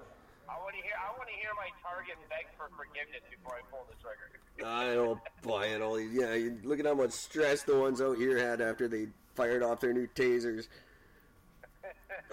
[0.48, 0.94] I want to hear.
[1.00, 4.28] I want to hear my target beg for forgiveness before I pull the trigger.
[4.64, 5.82] I don't buy it.
[5.82, 6.34] All these, yeah.
[6.34, 9.80] You look at how much stress the ones out here had after they fired off
[9.80, 10.68] their new tasers.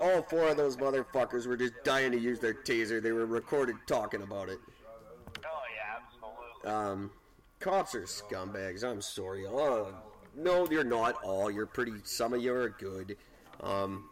[0.01, 3.01] All four of those motherfuckers were just dying to use their taser.
[3.01, 4.59] They were recorded talking about it.
[5.45, 6.91] Oh yeah, absolutely.
[6.91, 7.11] Um,
[7.59, 8.83] cops are scumbags.
[8.83, 9.45] I'm sorry.
[9.45, 9.93] Oh,
[10.35, 11.51] no, you're not all.
[11.51, 11.93] You're pretty.
[12.03, 13.17] Some of you are good.
[13.61, 14.09] Um,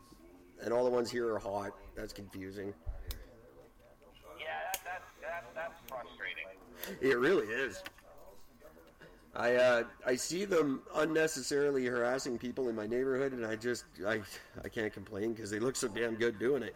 [0.62, 1.72] and all the ones here are hot.
[1.96, 2.74] That's confusing.
[4.40, 4.46] yeah,
[4.84, 6.46] that, that, that, that's frustrating.
[7.02, 7.82] It really is.
[9.38, 14.22] I uh, I see them unnecessarily harassing people in my neighborhood, and I just I
[14.66, 16.76] I can't complain because they look so damn good doing it.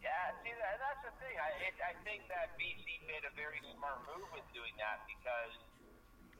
[0.00, 1.36] Yeah, see, that, that's the thing.
[1.36, 5.52] I it, I think that BC made a very smart move with doing that because,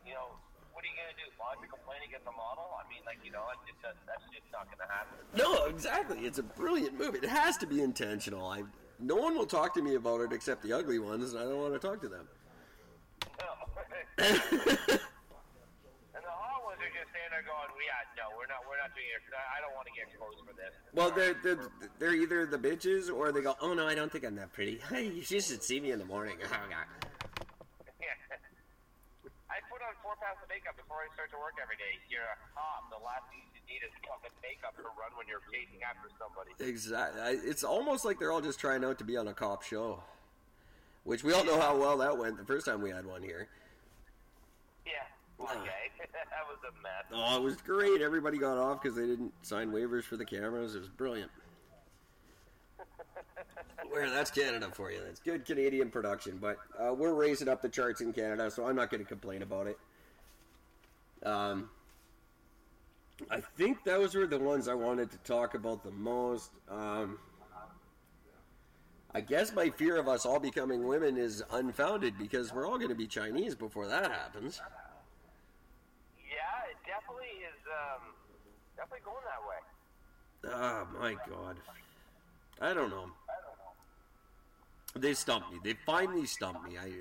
[0.08, 0.32] you know,
[0.72, 1.28] what are you gonna do?
[1.36, 2.64] Lodge a complaint against a model?
[2.80, 5.20] I mean, like, you know, it, it, that, that's just not gonna happen.
[5.36, 6.24] No, exactly.
[6.24, 7.12] It's a brilliant move.
[7.12, 8.48] It has to be intentional.
[8.48, 8.64] I
[8.96, 11.60] no one will talk to me about it except the ugly ones, and I don't
[11.60, 12.24] want to talk to them.
[16.14, 18.94] And the hot ones are just standing there going, "Yeah, no, we're not, we're not
[18.94, 19.22] doing it.
[19.34, 21.58] I I don't want to get exposed for this." Well, they're, they're
[21.98, 24.78] they're either the bitches or they go, "Oh no, I don't think I'm that pretty.
[24.90, 26.86] Hey, you should see me in the morning." Oh, God.
[27.98, 28.14] Yeah.
[29.50, 31.98] I put on four pounds of makeup before I start to work every day.
[32.10, 32.86] You're a cop.
[32.94, 36.54] The last thing you need is fucking makeup to run when you're chasing after somebody.
[36.62, 37.18] Exactly.
[37.22, 40.02] I- It's almost like they're all just trying out to be on a cop show,
[41.02, 43.48] which we all know how well that went the first time we had one here.
[45.38, 45.44] Yeah.
[45.46, 45.90] Okay.
[45.98, 47.04] that was a mess.
[47.12, 48.00] Oh, it was great.
[48.00, 50.74] Everybody got off because they didn't sign waivers for the cameras.
[50.74, 51.30] It was brilliant.
[53.90, 55.00] Where that's Canada for you.
[55.04, 58.76] That's good Canadian production, but uh, we're raising up the charts in Canada, so I'm
[58.76, 59.78] not going to complain about it.
[61.24, 61.70] Um,
[63.30, 66.50] I think those were the ones I wanted to talk about the most.
[66.68, 67.18] Um,
[69.14, 72.88] I guess my fear of us all becoming women is unfounded because we're all going
[72.88, 74.60] to be Chinese before that happens.
[76.18, 77.54] Yeah, it definitely is.
[77.74, 78.14] Um,
[78.76, 79.60] definitely going that way.
[80.46, 81.56] Oh my god.
[82.60, 83.10] I don't know.
[84.94, 85.58] They stumped me.
[85.64, 86.78] They finally stumped me.
[86.78, 86.92] I,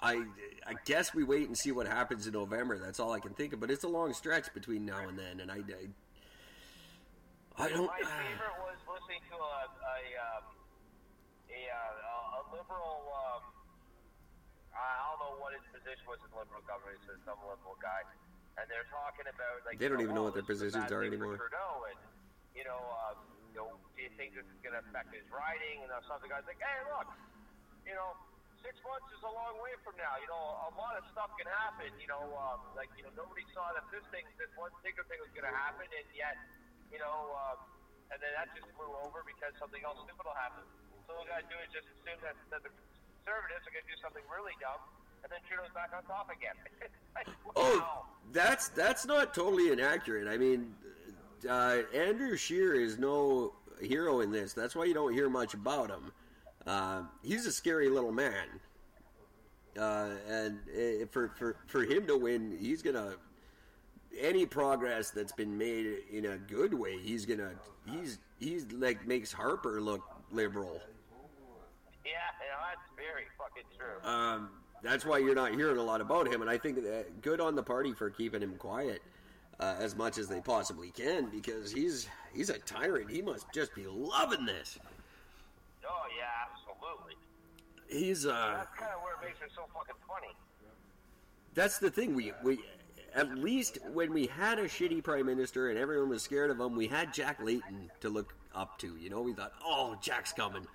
[0.00, 0.24] I,
[0.66, 2.78] I guess we wait and see what happens in November.
[2.78, 3.60] That's all I can think of.
[3.60, 5.88] But it's a long stretch between now and then, and I, I,
[7.58, 7.86] I don't.
[7.86, 10.44] My favorite was listening to a a um,
[11.52, 13.04] a, uh, a liberal.
[13.12, 13.42] Um,
[14.72, 17.02] I don't know what his position was in liberal government.
[17.04, 18.06] It's some liberal guy,
[18.58, 20.90] and they're talking about like They don't you even know oh, what their a positions
[20.90, 21.38] are anymore.
[21.38, 21.98] Trudeau, and
[22.52, 23.18] you know, um,
[23.54, 25.86] you know, do you think this is going to affect his riding?
[25.86, 27.08] And some of the guys like, hey, look,
[27.86, 28.14] you know.
[28.58, 30.18] Six months is a long way from now.
[30.18, 31.94] You know, a lot of stuff can happen.
[32.02, 35.22] You know, um, like you know, nobody saw that this thing, this one particular thing
[35.22, 36.34] was going to happen, and yet,
[36.90, 37.62] you know, um,
[38.10, 40.66] and then that just blew over because something else stupid will happen.
[41.06, 42.72] So got to do is just assume that, that the
[43.24, 44.80] conservatives are going to do something really dumb,
[45.22, 46.54] and then Trudeau's back on top again.
[47.14, 50.28] like, Oh, that's that's not totally inaccurate.
[50.28, 50.74] I mean,
[51.48, 54.52] uh, Andrew Scheer is no hero in this.
[54.52, 56.12] That's why you don't hear much about him.
[56.66, 58.46] Uh, he's a scary little man,
[59.78, 63.14] uh, and uh, for for for him to win, he's gonna
[64.18, 66.98] any progress that's been made in a good way.
[66.98, 67.52] He's gonna
[67.86, 70.80] he's he's like makes Harper look liberal.
[72.04, 74.10] Yeah, you know, that's very fucking true.
[74.10, 74.50] Um,
[74.82, 77.54] that's why you're not hearing a lot about him, and I think that good on
[77.54, 79.02] the party for keeping him quiet
[79.60, 83.10] uh, as much as they possibly can because he's he's a tyrant.
[83.10, 84.78] He must just be loving this.
[85.86, 87.14] oh yeah, absolutely.
[87.88, 90.34] He's uh, That's kind of where it makes it so fucking funny.
[91.54, 92.14] that's the thing.
[92.14, 92.60] We we
[93.14, 96.76] at least when we had a shitty prime minister and everyone was scared of him,
[96.76, 98.96] we had Jack Layton to look up to.
[98.96, 100.66] You know, we thought, oh, Jack's coming,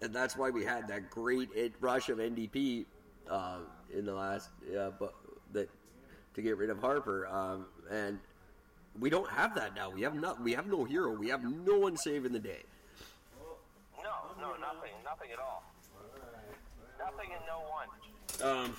[0.00, 1.48] and that's why we had that great
[1.80, 2.84] rush of NDP
[3.30, 3.58] uh,
[3.96, 5.14] in the last, uh, but
[5.52, 5.68] that
[6.34, 8.18] to get rid of Harper, um, and
[8.98, 9.90] we don't have that now.
[9.90, 10.42] We have not.
[10.42, 11.12] We have no hero.
[11.12, 12.62] We have no one saving the day.
[14.02, 15.62] No, no, nothing, nothing at all.
[16.98, 18.66] Nothing and no one.
[18.66, 18.76] Um,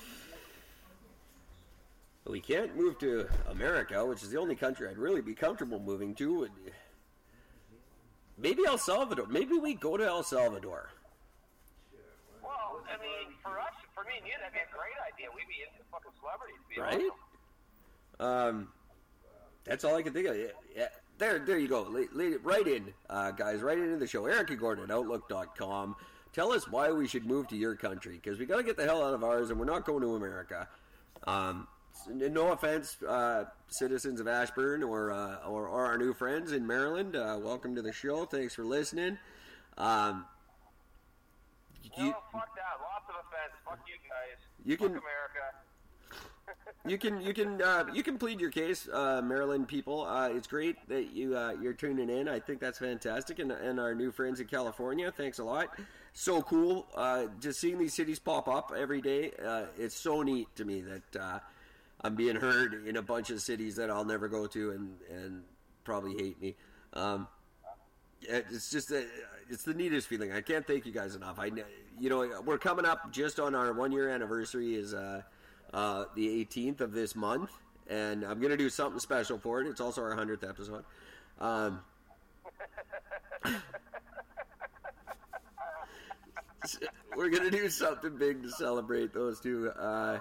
[2.25, 6.13] we can't move to America, which is the only country I'd really be comfortable moving
[6.15, 6.47] to.
[8.37, 9.27] Maybe El Salvador.
[9.27, 10.89] Maybe we go to El Salvador.
[12.41, 15.27] Well, I mean, for us, for me and you, that'd be a great idea.
[15.35, 16.57] We'd be into fucking celebrities.
[16.77, 17.11] Right?
[18.19, 18.57] awesome.
[18.57, 18.67] Um,
[19.63, 20.35] that's all I can think of.
[20.37, 20.45] Yeah,
[20.75, 20.87] yeah.
[21.17, 21.83] There, there you go.
[21.83, 23.61] La- la- Right in, uh, guys.
[23.61, 24.25] Right into the show.
[24.25, 25.95] Eric Gordon at Outlook.com.
[26.33, 28.85] Tell us why we should move to your country because we got to get the
[28.85, 30.67] hell out of ours, and we're not going to America.
[31.27, 31.67] Um,
[32.07, 37.15] no offense, uh, citizens of Ashburn or, uh, or or our new friends in Maryland.
[37.15, 38.25] Uh, welcome to the show.
[38.25, 39.19] Thanks for listening.
[39.77, 40.25] Um,
[41.97, 42.79] you, fuck that.
[42.79, 43.53] Lots of offense.
[43.65, 44.37] Fuck you guys.
[44.65, 45.45] You Fuck can- America.
[46.87, 50.01] you can you can uh, you can plead your case, uh, Maryland people.
[50.05, 52.27] Uh, it's great that you uh, you're tuning in.
[52.27, 55.11] I think that's fantastic, and and our new friends in California.
[55.11, 55.69] Thanks a lot.
[56.13, 56.87] So cool.
[56.95, 59.31] Uh, just seeing these cities pop up every day.
[59.43, 61.39] Uh, it's so neat to me that uh,
[62.01, 65.43] I'm being heard in a bunch of cities that I'll never go to and and
[65.85, 66.55] probably hate me.
[66.93, 67.27] Um,
[68.21, 69.05] it's just a,
[69.49, 70.31] it's the neatest feeling.
[70.31, 71.39] I can't thank you guys enough.
[71.39, 71.51] I
[71.99, 75.21] you know we're coming up just on our one year anniversary is uh,
[75.73, 77.51] uh, the 18th of this month,
[77.89, 79.67] and I'm gonna do something special for it.
[79.67, 80.83] It's also our hundredth episode.
[81.39, 81.81] Um,
[87.15, 89.69] we're gonna do something big to celebrate those two.
[89.69, 90.19] Uh,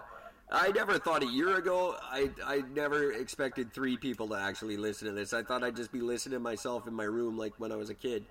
[0.52, 1.96] I never thought a year ago.
[2.02, 5.32] I I never expected three people to actually listen to this.
[5.32, 7.90] I thought I'd just be listening to myself in my room like when I was
[7.90, 8.26] a kid.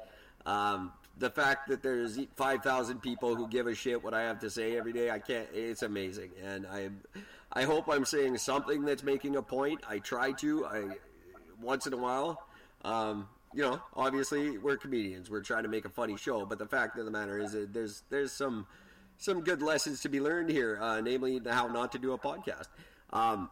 [0.46, 4.40] Um, the fact that there's five thousand people who give a shit what I have
[4.40, 5.48] to say every day, I can't.
[5.54, 6.90] It's amazing, and I
[7.54, 9.82] I hope I'm saying something that's making a point.
[9.88, 10.66] I try to.
[10.66, 10.84] I
[11.62, 12.46] once in a while.
[12.84, 15.30] Um, you know, obviously we're comedians.
[15.30, 17.74] We're trying to make a funny show, but the fact of the matter is that
[17.74, 18.68] there's there's some
[19.20, 22.68] some good lessons to be learned here, uh, namely how not to do a podcast.
[23.12, 23.50] Um,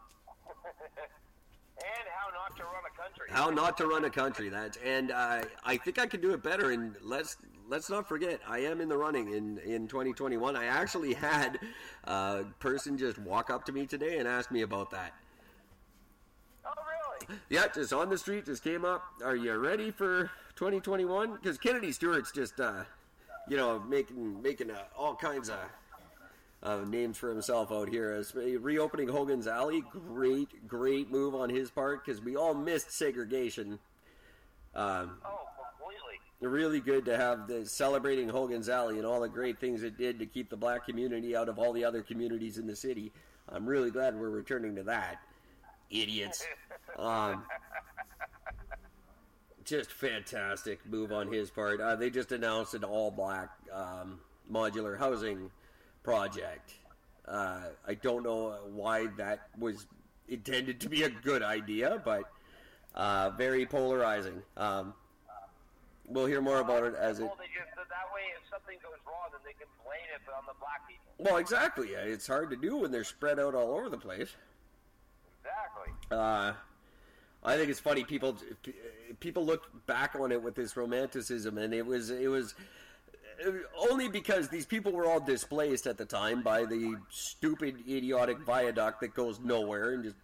[1.77, 3.27] And how not to run a country.
[3.29, 4.49] how not to run a country.
[4.49, 6.71] That and uh, I think I can do it better.
[6.71, 7.37] And let's
[7.67, 10.55] let's not forget, I am in the running in in 2021.
[10.55, 11.59] I actually had
[12.05, 15.13] a person just walk up to me today and ask me about that.
[16.65, 16.69] Oh,
[17.29, 17.39] really?
[17.49, 19.03] Yeah, just on the street, just came up.
[19.23, 21.33] Are you ready for 2021?
[21.35, 22.83] Because Kennedy Stewart's just, uh,
[23.49, 25.57] you know, making making uh, all kinds of
[26.63, 28.11] uh, names for himself out here.
[28.11, 33.79] As reopening Hogan's Alley, great, great move on his part because we all missed segregation.
[34.75, 35.39] Um, Oh,
[35.79, 36.19] completely.
[36.41, 40.19] really good to have the celebrating Hogan's Alley and all the great things it did
[40.19, 43.11] to keep the black community out of all the other communities in the city.
[43.49, 45.19] I'm really glad we're returning to that.
[45.89, 46.45] Idiots.
[46.97, 47.43] Um,
[49.67, 51.81] just fantastic move on his part.
[51.81, 54.19] Uh, they just announced an all black um,
[54.51, 55.51] modular housing
[56.03, 56.73] project.
[57.27, 59.85] Uh, I don't know why that was
[60.29, 62.23] intended to be a good idea, but
[62.95, 64.41] uh, very polarizing.
[64.55, 64.93] Um,
[66.05, 67.23] we'll hear more about it as it.
[67.23, 70.43] Well, they just, that way, if something goes wrong, then they can blame it on
[70.47, 71.03] the black people.
[71.17, 71.89] Well, exactly.
[71.89, 74.35] It's hard to do when they're spread out all over the place.
[75.41, 75.93] Exactly.
[76.09, 76.53] Uh,
[77.47, 78.03] I think it's funny.
[78.03, 78.37] People
[79.21, 82.53] people look back on it with this romanticism, and it was it was
[83.89, 88.99] only because these people were all displaced at the time by the stupid, idiotic viaduct
[88.99, 90.17] that goes nowhere and just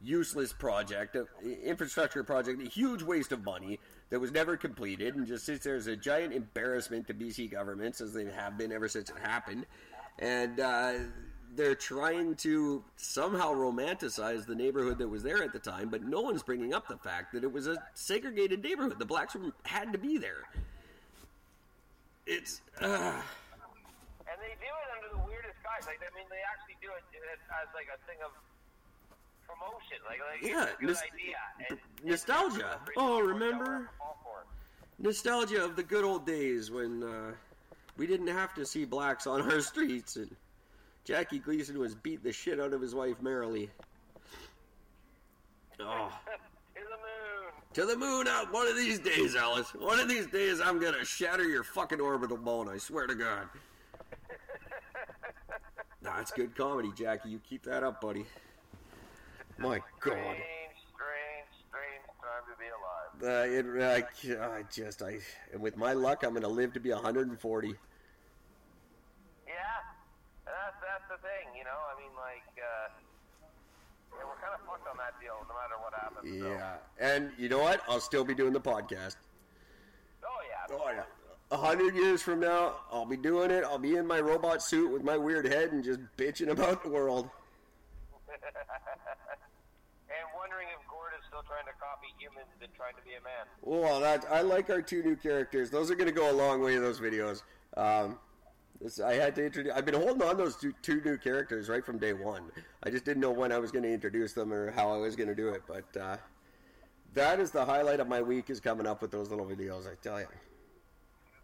[0.00, 1.24] useless project, uh,
[1.64, 5.74] infrastructure project, a huge waste of money that was never completed, and just sits there
[5.74, 9.66] as a giant embarrassment to BC governments as they have been ever since it happened,
[10.20, 10.60] and.
[10.60, 10.92] Uh,
[11.58, 16.20] they're trying to somehow romanticize the neighborhood that was there at the time, but no
[16.20, 18.96] one's bringing up the fact that it was a segregated neighborhood.
[18.98, 20.44] The blacks had to be there.
[22.26, 25.84] It's uh, And they do it under the weirdest guise.
[25.86, 27.02] Like, I mean, they actually do it
[27.60, 28.30] as like a thing of
[29.48, 29.98] promotion.
[30.06, 31.36] Like, like Yeah, it's a good nos- idea.
[31.70, 32.80] And nostalgia.
[32.86, 33.90] it's Oh, remember?
[35.00, 37.32] nostalgia of the good old days when uh,
[37.96, 40.30] we didn't have to see blacks on our streets, and
[41.08, 43.70] Jackie Gleason was beating the shit out of his wife Marilee.
[45.80, 46.12] Oh.
[46.74, 47.52] To the moon.
[47.72, 49.74] To the moon out one of these days, Alice.
[49.74, 52.68] One of these days, I'm gonna shatter your fucking orbital bone.
[52.68, 53.48] I swear to God.
[56.02, 57.30] That's good comedy, Jackie.
[57.30, 58.26] You keep that up, buddy.
[59.58, 60.12] My God.
[60.12, 60.36] Strange,
[60.94, 63.24] strange, strange time to be alive.
[63.24, 65.18] Uh, it, I, I just, I,
[65.52, 67.68] and with my luck, I'm gonna live to be 140.
[67.68, 67.74] Yeah,
[70.46, 71.70] that's that's the thing, you know.
[71.90, 72.88] I mean, like, uh,
[74.12, 76.40] yeah, we're kind of fucked on that deal, no matter what happens.
[76.40, 76.48] so.
[76.48, 77.80] Yeah, and you know what?
[77.88, 79.16] I'll still be doing the podcast.
[80.24, 80.76] Oh yeah.
[80.76, 81.02] Oh yeah.
[81.50, 83.64] A hundred years from now, I'll be doing it.
[83.64, 86.90] I'll be in my robot suit with my weird head and just bitching about the
[86.90, 87.28] world.
[90.08, 93.22] And wondering if Gord is still trying to copy humans and trying to be a
[93.22, 93.44] man.
[93.60, 95.68] Well, that I like our two new characters.
[95.70, 97.42] Those are going to go a long way in those videos.
[97.76, 98.18] Um,
[98.80, 99.72] this, I had to introduce.
[99.74, 102.44] I've been holding on those two, two new characters right from day one.
[102.82, 105.16] I just didn't know when I was going to introduce them or how I was
[105.16, 105.62] going to do it.
[105.66, 106.16] But uh,
[107.14, 109.86] that is the highlight of my week is coming up with those little videos.
[109.86, 110.26] I tell you,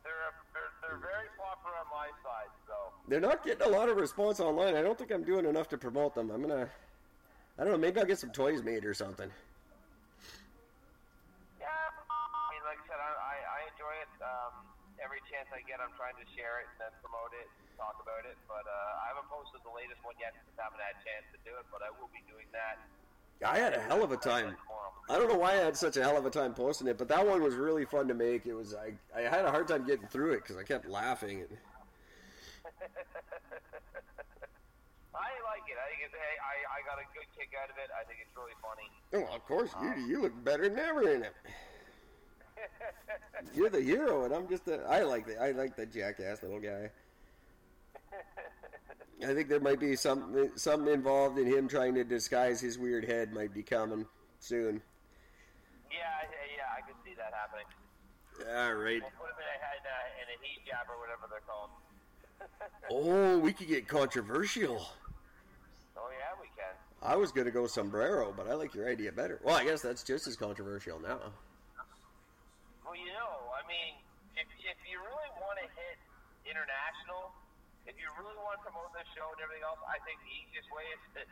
[0.05, 0.13] They're,
[0.53, 2.75] they're they're very popular on my side, so
[3.09, 4.77] they're not getting a lot of response online.
[4.77, 6.31] I don't think I'm doing enough to promote them.
[6.31, 6.69] I'm gonna.
[7.59, 7.79] I don't know.
[7.79, 9.31] Maybe I'll get some toys made or something.
[11.59, 11.67] yeah.
[11.67, 14.13] I mean, like I said, I I, I enjoy it.
[14.23, 14.55] Um,
[15.03, 18.25] every chance I get, I'm trying to share it and then promote it, talk about
[18.29, 18.37] it.
[18.49, 21.27] But uh, I haven't posted the latest one yet because I haven't had a chance
[21.35, 21.67] to do it.
[21.73, 22.79] But I will be doing that.
[23.43, 24.57] I had a hell of a time.
[25.11, 27.09] I don't know why I had such a hell of a time posting it, but
[27.09, 28.47] that one was really fun to make.
[28.47, 31.41] It was I, I had a hard time getting through it because I kept laughing.
[31.41, 31.49] And,
[35.15, 35.77] I like it.
[35.77, 37.91] I think it's, hey, I, I got a good kick out of it.
[37.93, 38.89] I think it's really funny.
[39.13, 41.35] oh, of course, you you look better than ever in it.
[43.55, 44.83] You're the hero, and I'm just a.
[44.85, 46.91] I like the I like the jackass little guy.
[49.27, 53.05] I think there might be something something involved in him trying to disguise his weird
[53.05, 53.33] head.
[53.33, 54.07] Might be coming
[54.41, 54.83] soon.
[55.91, 57.67] Yeah, I- yeah, I could see that happening.
[58.41, 59.01] All right.
[59.01, 61.71] We'll put him in a head uh, in a heat jab or whatever they're called.
[62.91, 64.87] Oh, we could get controversial.
[65.97, 66.75] Oh yeah, we can.
[67.03, 69.41] I was gonna go sombrero, but I like your idea better.
[69.43, 71.21] Well, I guess that's just as controversial now.
[72.95, 73.99] You know, I mean,
[74.39, 75.99] if if you really want to hit
[76.47, 77.35] international,
[77.91, 80.71] if you really want to promote this show and everything else, I think the easiest
[80.71, 81.23] way is to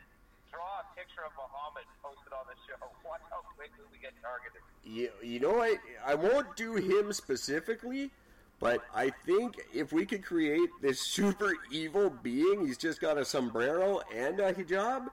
[0.51, 2.83] draw a picture of Muhammad, post it on the show.
[3.07, 4.59] Watch how quickly we get targeted.
[4.83, 8.11] You, you know, I I won't do him specifically,
[8.59, 13.25] but I think if we could create this super evil being, he's just got a
[13.25, 15.07] sombrero and a hijab.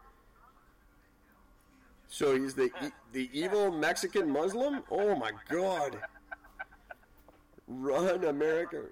[2.10, 2.70] So he's the
[3.12, 4.82] the evil Mexican Muslim.
[4.90, 5.96] Oh my God!
[7.70, 8.82] Run, America!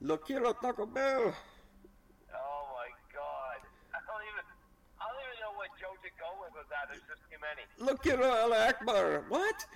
[0.00, 1.34] Lo quiero Taco Bell.
[2.34, 3.60] Oh my God!
[3.92, 4.44] I don't even
[4.98, 6.88] I don't even know what joke to go with with that.
[6.88, 7.66] There's just too many.
[7.78, 9.24] Lo quiero El Akbar.
[9.28, 9.66] What?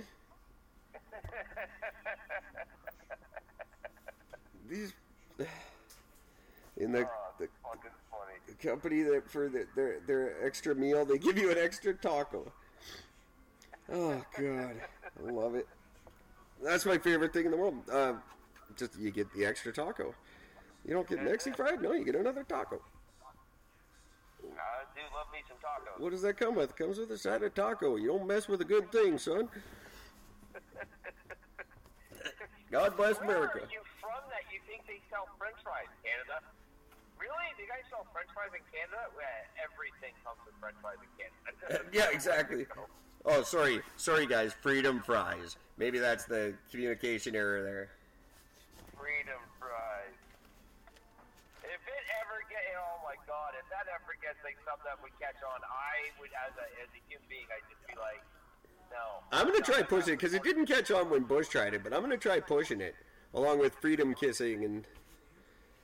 [4.70, 4.95] These
[6.78, 7.05] in the, Oh,
[7.38, 7.91] the fucking
[8.62, 12.51] company that for the, their their extra meal they give you an extra taco.
[13.93, 14.80] Oh God,
[15.18, 15.68] I love it.
[16.62, 17.76] That's my favorite thing in the world.
[17.90, 18.14] Uh,
[18.76, 20.14] just you get the extra taco.
[20.84, 21.82] You don't get Mexi fried.
[21.82, 22.80] No, you get another taco.
[24.40, 26.00] I do love me some tacos.
[26.00, 26.70] What does that come with?
[26.70, 27.96] It comes with a side of taco.
[27.96, 29.48] You don't mess with a good thing, son.
[32.70, 33.58] God bless Where America.
[33.64, 36.40] are you from that you think they sell French fries in Canada?
[37.18, 37.48] Really?
[37.56, 39.11] Do you guys sell French fries in Canada?
[39.12, 39.26] Well,
[39.61, 41.84] everything comes with French fries in Canada.
[41.92, 42.66] Yeah, exactly.
[43.24, 44.54] Oh, sorry, sorry, guys.
[44.62, 45.56] Freedom fries.
[45.76, 47.88] Maybe that's the communication error there.
[48.98, 50.16] Freedom fries.
[51.62, 55.12] If it ever get, oh my god, if that ever gets like something that would
[55.20, 58.22] catch on, I would, as a as a human being, I'd just be like,
[58.90, 59.20] no.
[59.32, 61.92] I'm gonna try pushing it because it didn't catch on when Bush tried it, but
[61.92, 62.94] I'm gonna try pushing it
[63.34, 64.84] along with freedom kissing and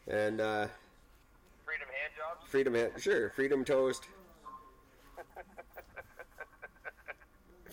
[0.08, 0.66] and uh,
[1.64, 2.50] Freedom hand jobs.
[2.50, 2.74] freedom.
[2.74, 4.08] hand, Sure, freedom toast.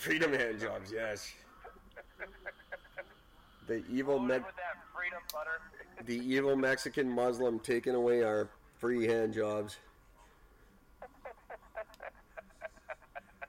[0.03, 1.33] Freedom hand jobs, yes.
[3.67, 4.35] The evil Me-
[4.93, 5.61] freedom butter.
[6.05, 8.49] the evil Mexican Muslim taking away our
[8.79, 9.77] free hand jobs.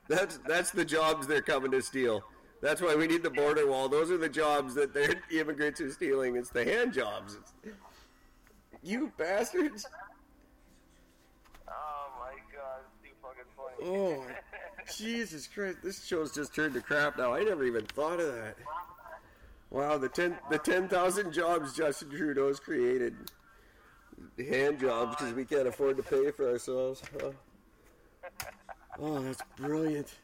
[0.09, 2.23] That's that's the jobs they're coming to steal.
[2.63, 3.89] That's why we need the border wall.
[3.89, 6.37] Those are the jobs that their immigrants are stealing.
[6.37, 7.37] It's the hand jobs.
[7.65, 7.75] It's,
[8.81, 9.87] you bastards!
[11.67, 13.91] oh my god, it's too fucking funny.
[13.91, 14.25] Oh,
[14.93, 15.79] Jesus Christ!
[15.83, 17.35] This show's just turned to crap now.
[17.35, 18.57] I never even thought of that.
[19.71, 23.15] Wow, the ten the ten thousand jobs Justin Trudeau's created.
[24.39, 27.03] Hand jobs because we can't afford to pay for ourselves.
[27.23, 27.35] Oh,
[29.01, 30.15] oh that's brilliant.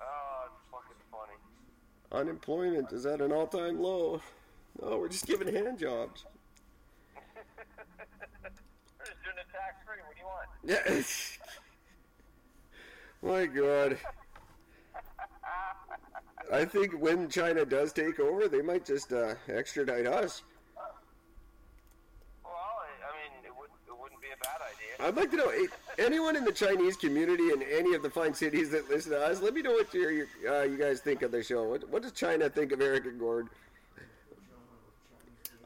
[0.00, 2.20] Oh, it's fucking funny.
[2.22, 4.20] Unemployment is at an all time low.
[4.80, 6.24] No, we're just giving hand jobs.
[8.98, 10.02] We're just doing it tax free.
[10.06, 10.48] What do you want?
[10.64, 11.02] Yeah.
[13.22, 13.98] My God.
[16.52, 20.42] I think when China does take over, they might just uh, extradite us.
[22.42, 25.06] Well, I I mean, it wouldn't it wouldn't be a bad idea.
[25.06, 25.52] I'd like to know
[25.98, 29.42] anyone in the Chinese community in any of the fine cities that listen to us.
[29.42, 31.64] Let me know what your, uh, you guys think of the show.
[31.64, 33.48] What, what does China think of Eric and Gord?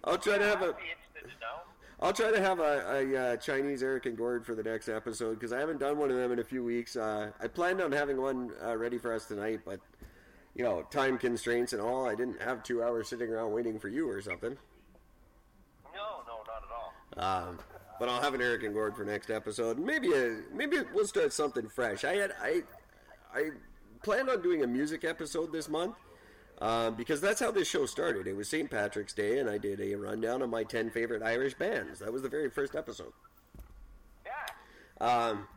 [0.04, 0.74] I'll try to have a
[2.02, 2.32] I'd be interested to know.
[2.32, 5.34] I'll try to have a, a, uh Chinese Eric and Gord for the next episode
[5.34, 6.96] because I haven't done one of them in a few weeks.
[6.96, 9.80] Uh, I planned on having one uh, ready for us tonight, but
[10.54, 12.06] you know, time constraints and all.
[12.06, 14.56] I didn't have two hours sitting around waiting for you or something.
[15.94, 17.48] No, no, not at all.
[17.48, 17.58] Um,
[17.98, 19.78] but I'll have an Eric and Gord for next episode.
[19.78, 22.04] Maybe a, maybe we'll start something fresh.
[22.04, 22.62] I had I
[23.34, 23.50] I
[24.02, 25.94] planned on doing a music episode this month.
[26.60, 28.28] Um, because that's how this show started.
[28.28, 28.70] It was St.
[28.70, 31.98] Patrick's Day, and I did a rundown of my 10 favorite Irish bands.
[31.98, 33.12] That was the very first episode.
[34.24, 35.30] Yeah.
[35.30, 35.48] Um,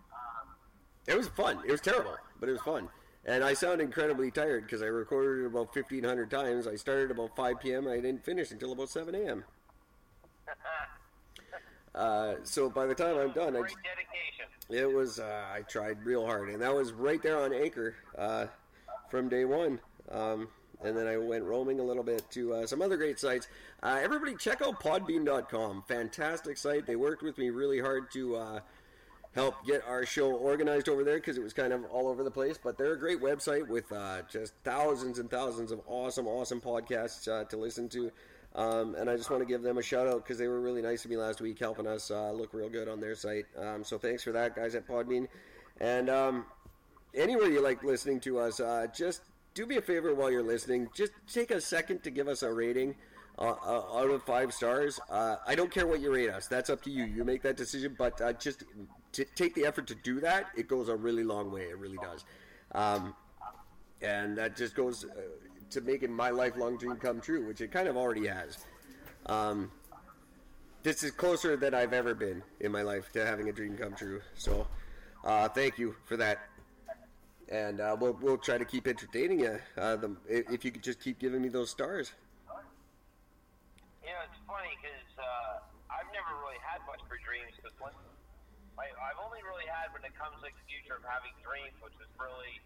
[1.07, 1.59] it was fun.
[1.65, 2.89] It was terrible, but it was fun.
[3.25, 6.67] And I sound incredibly tired because I recorded it about 1,500 times.
[6.67, 7.87] I started about 5 p.m.
[7.87, 9.43] I didn't finish until about 7 a.m.
[11.93, 13.77] Uh, so by the time I'm done, I just,
[14.69, 18.47] it was uh, I tried real hard, and that was right there on Anchor uh,
[19.09, 19.79] from day one.
[20.11, 20.49] Um,
[20.84, 23.47] and then I went roaming a little bit to uh, some other great sites.
[23.82, 25.84] Uh, everybody, check out Podbean.com.
[25.88, 26.86] Fantastic site.
[26.86, 28.59] They worked with me really hard to uh,
[29.34, 32.32] help get our show organized over there because it was kind of all over the
[32.32, 32.59] place.
[32.61, 37.28] But they're a great website with uh, just thousands and thousands of awesome, awesome podcasts
[37.28, 38.11] uh, to listen to.
[38.55, 40.82] Um, and I just want to give them a shout out because they were really
[40.82, 43.45] nice to me last week, helping us uh, look real good on their site.
[43.57, 45.28] Um, so thanks for that, guys at Podbean.
[45.82, 46.45] And um,
[47.13, 48.61] anywhere you like listening to us,
[48.97, 49.21] just
[49.55, 50.89] do me a favor while you're listening.
[50.93, 52.95] Just take a second to give us a rating.
[53.37, 54.99] uh, uh, out of five stars.
[55.09, 56.47] Uh, I don't care what you rate us.
[56.47, 57.03] That's up to you.
[57.03, 58.63] You make that decision, but uh, just
[59.13, 61.63] to take the effort to do that, it goes a really long way.
[61.63, 62.23] It really does.
[62.73, 63.15] Um,
[64.01, 65.21] and that just goes uh,
[65.71, 68.65] to making my lifelong dream come true, which it kind of already has.
[69.25, 69.71] Um,
[70.83, 73.95] this is closer than I've ever been in my life to having a dream come
[73.95, 74.21] true.
[74.35, 74.67] So,
[75.55, 76.39] thank you for that.
[77.49, 79.59] And uh, we'll we'll try to keep entertaining you.
[79.77, 82.11] Uh, the, if you could just keep giving me those stars.
[84.01, 85.61] You know, it's funny because uh,
[85.93, 87.73] I've never really had much for dreams because
[89.05, 92.09] I've only really had when it comes like the future of having dreams, which was
[92.17, 92.57] really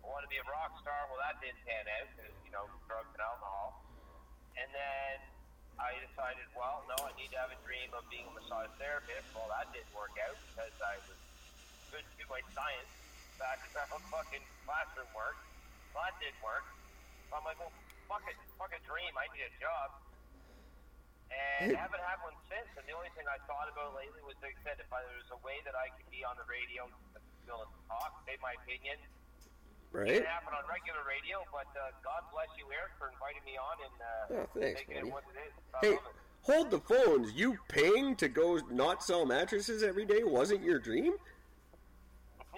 [0.00, 1.10] I want to be a rock star.
[1.10, 3.82] Well, that didn't pan out because you know drugs and alcohol.
[4.54, 5.16] And then
[5.82, 9.28] I decided, well, no, I need to have a dream of being a massage therapist.
[9.34, 11.18] Well, that didn't work out because I was
[11.90, 12.99] good to my science
[13.40, 13.72] back in
[14.12, 15.36] fucking classroom work.
[15.96, 16.62] That didn't work.
[17.32, 17.72] So I'm like, well,
[18.06, 19.10] fuck it, fuck a dream.
[19.16, 19.88] I need a job.
[21.30, 22.66] And I haven't had one since.
[22.74, 25.18] And the only thing I thought about lately was, like I said, if I, there
[25.18, 28.54] was a way that I could be on the radio, you know, talk, say my
[28.62, 28.98] opinion.
[29.00, 29.08] It
[29.90, 30.22] Right?
[30.22, 33.76] can happen on regular radio, but uh, God bless you, Eric, for inviting me on
[33.82, 34.06] and uh,
[34.46, 35.08] Oh, thanks, making buddy.
[35.08, 35.52] it what it is.
[35.74, 35.96] I Hey,
[36.46, 37.32] hold the phones.
[37.34, 41.14] You paying to go not sell mattresses every day wasn't your dream?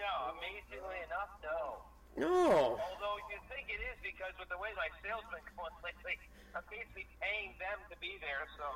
[0.02, 1.86] No, amazingly enough, no.
[2.18, 2.76] No.
[2.76, 6.18] Although you think it is because with the way my sales been going lately,
[6.52, 8.44] I'm basically paying them to be there.
[8.58, 8.66] So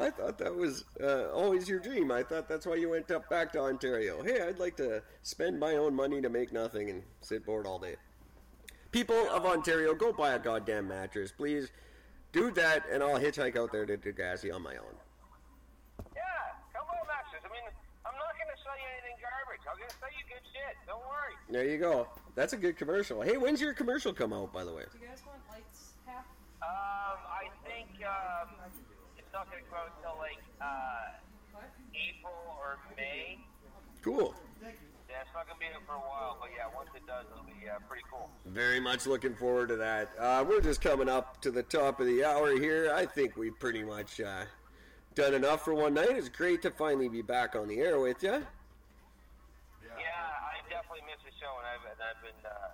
[0.00, 2.10] I thought that was uh, always your dream.
[2.10, 4.22] I thought that's why you went up back to Ontario.
[4.22, 7.78] Hey, I'd like to spend my own money to make nothing and sit bored all
[7.78, 7.96] day.
[8.90, 11.70] People of Ontario, go buy a goddamn mattress, please.
[12.32, 14.94] Do that, and I'll hitchhike out there to Degrassi on my own.
[16.14, 17.42] yeah, come on, Masters.
[17.42, 17.70] I mean,
[18.06, 19.62] I'm not going to sell you anything garbage.
[19.66, 20.76] I'm going to sell you good shit.
[20.86, 21.34] Don't worry.
[21.50, 22.06] There you go.
[22.34, 23.22] That's a good commercial.
[23.22, 24.84] Hey, when's your commercial come out, by the way?
[24.92, 26.24] Do you guys want lights half?
[26.62, 28.48] Um, I think um,
[29.18, 31.60] it's not going to go until like uh,
[31.94, 33.38] April or May.
[34.02, 34.34] Cool.
[34.62, 37.26] Yeah, it's not going to be here for a while, but yeah, once it does,
[37.32, 38.30] it'll be uh, pretty cool.
[38.46, 40.10] Very much looking forward to that.
[40.18, 42.92] Uh, we're just coming up to the top of the hour here.
[42.94, 44.44] I think we've pretty much uh,
[45.16, 46.10] done enough for one night.
[46.10, 48.30] It's great to finally be back on the air with you.
[48.30, 48.44] Yeah,
[49.98, 52.68] I definitely miss the show, and I've, and I've been uh,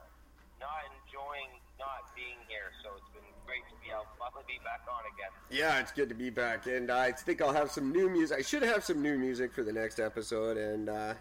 [0.58, 4.82] not enjoying not being here, so it's been great to be out, finally be back
[4.90, 5.30] on again.
[5.54, 8.38] Yeah, it's good to be back, and I think I'll have some new music.
[8.38, 11.14] I should have some new music for the next episode, and uh,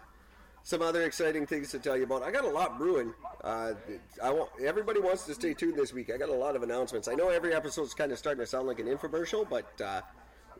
[0.66, 2.22] some other exciting things to tell you about.
[2.22, 3.14] I got a lot brewing.
[3.44, 3.74] Uh,
[4.22, 6.10] I want everybody wants to stay tuned this week.
[6.10, 7.06] I got a lot of announcements.
[7.06, 10.00] I know every episode's kind of starting to sound like an infomercial, but uh,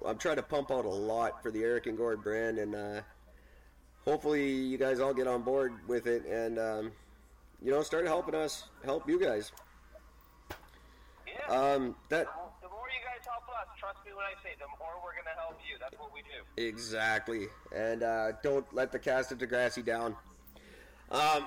[0.07, 3.01] I'm trying to pump out a lot for the Eric and Gord brand, and uh,
[4.07, 6.93] hopefully you guys all get on board with it, and um,
[7.63, 9.53] you know, start helping us help you guys.
[11.27, 11.55] Yeah.
[11.55, 12.27] Um, that
[12.63, 15.25] the more you guys help us, trust me when I say, the more we're going
[15.25, 15.77] to help you.
[15.81, 16.63] That's what we do.
[16.63, 17.49] Exactly.
[17.75, 20.17] And uh, don't let the cast of Degrassi down.
[21.11, 21.47] Um,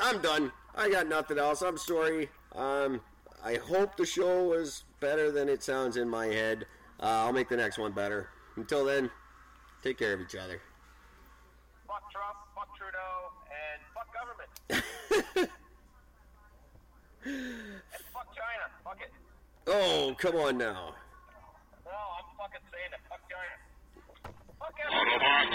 [0.00, 0.52] I'm done.
[0.74, 1.62] I got nothing else.
[1.62, 2.30] I'm sorry.
[2.54, 3.00] Um,
[3.44, 6.66] I hope the show was better than it sounds in my head.
[7.00, 8.28] Uh, I'll make the next one better.
[8.56, 9.10] Until then,
[9.82, 10.60] take care of each other
[11.92, 14.48] fuck Trump, fuck Trudeau, and fuck government.
[17.24, 18.64] and fuck China.
[18.82, 19.12] Fuck it.
[19.66, 20.94] Oh, come on now.
[21.84, 23.00] No, I'm fucking saying it.
[23.10, 23.56] Fuck China.
[24.58, 25.52] Fuck Autobots,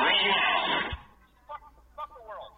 [0.00, 0.96] roll out.
[1.48, 1.62] Fuck,
[1.96, 2.52] fuck the world.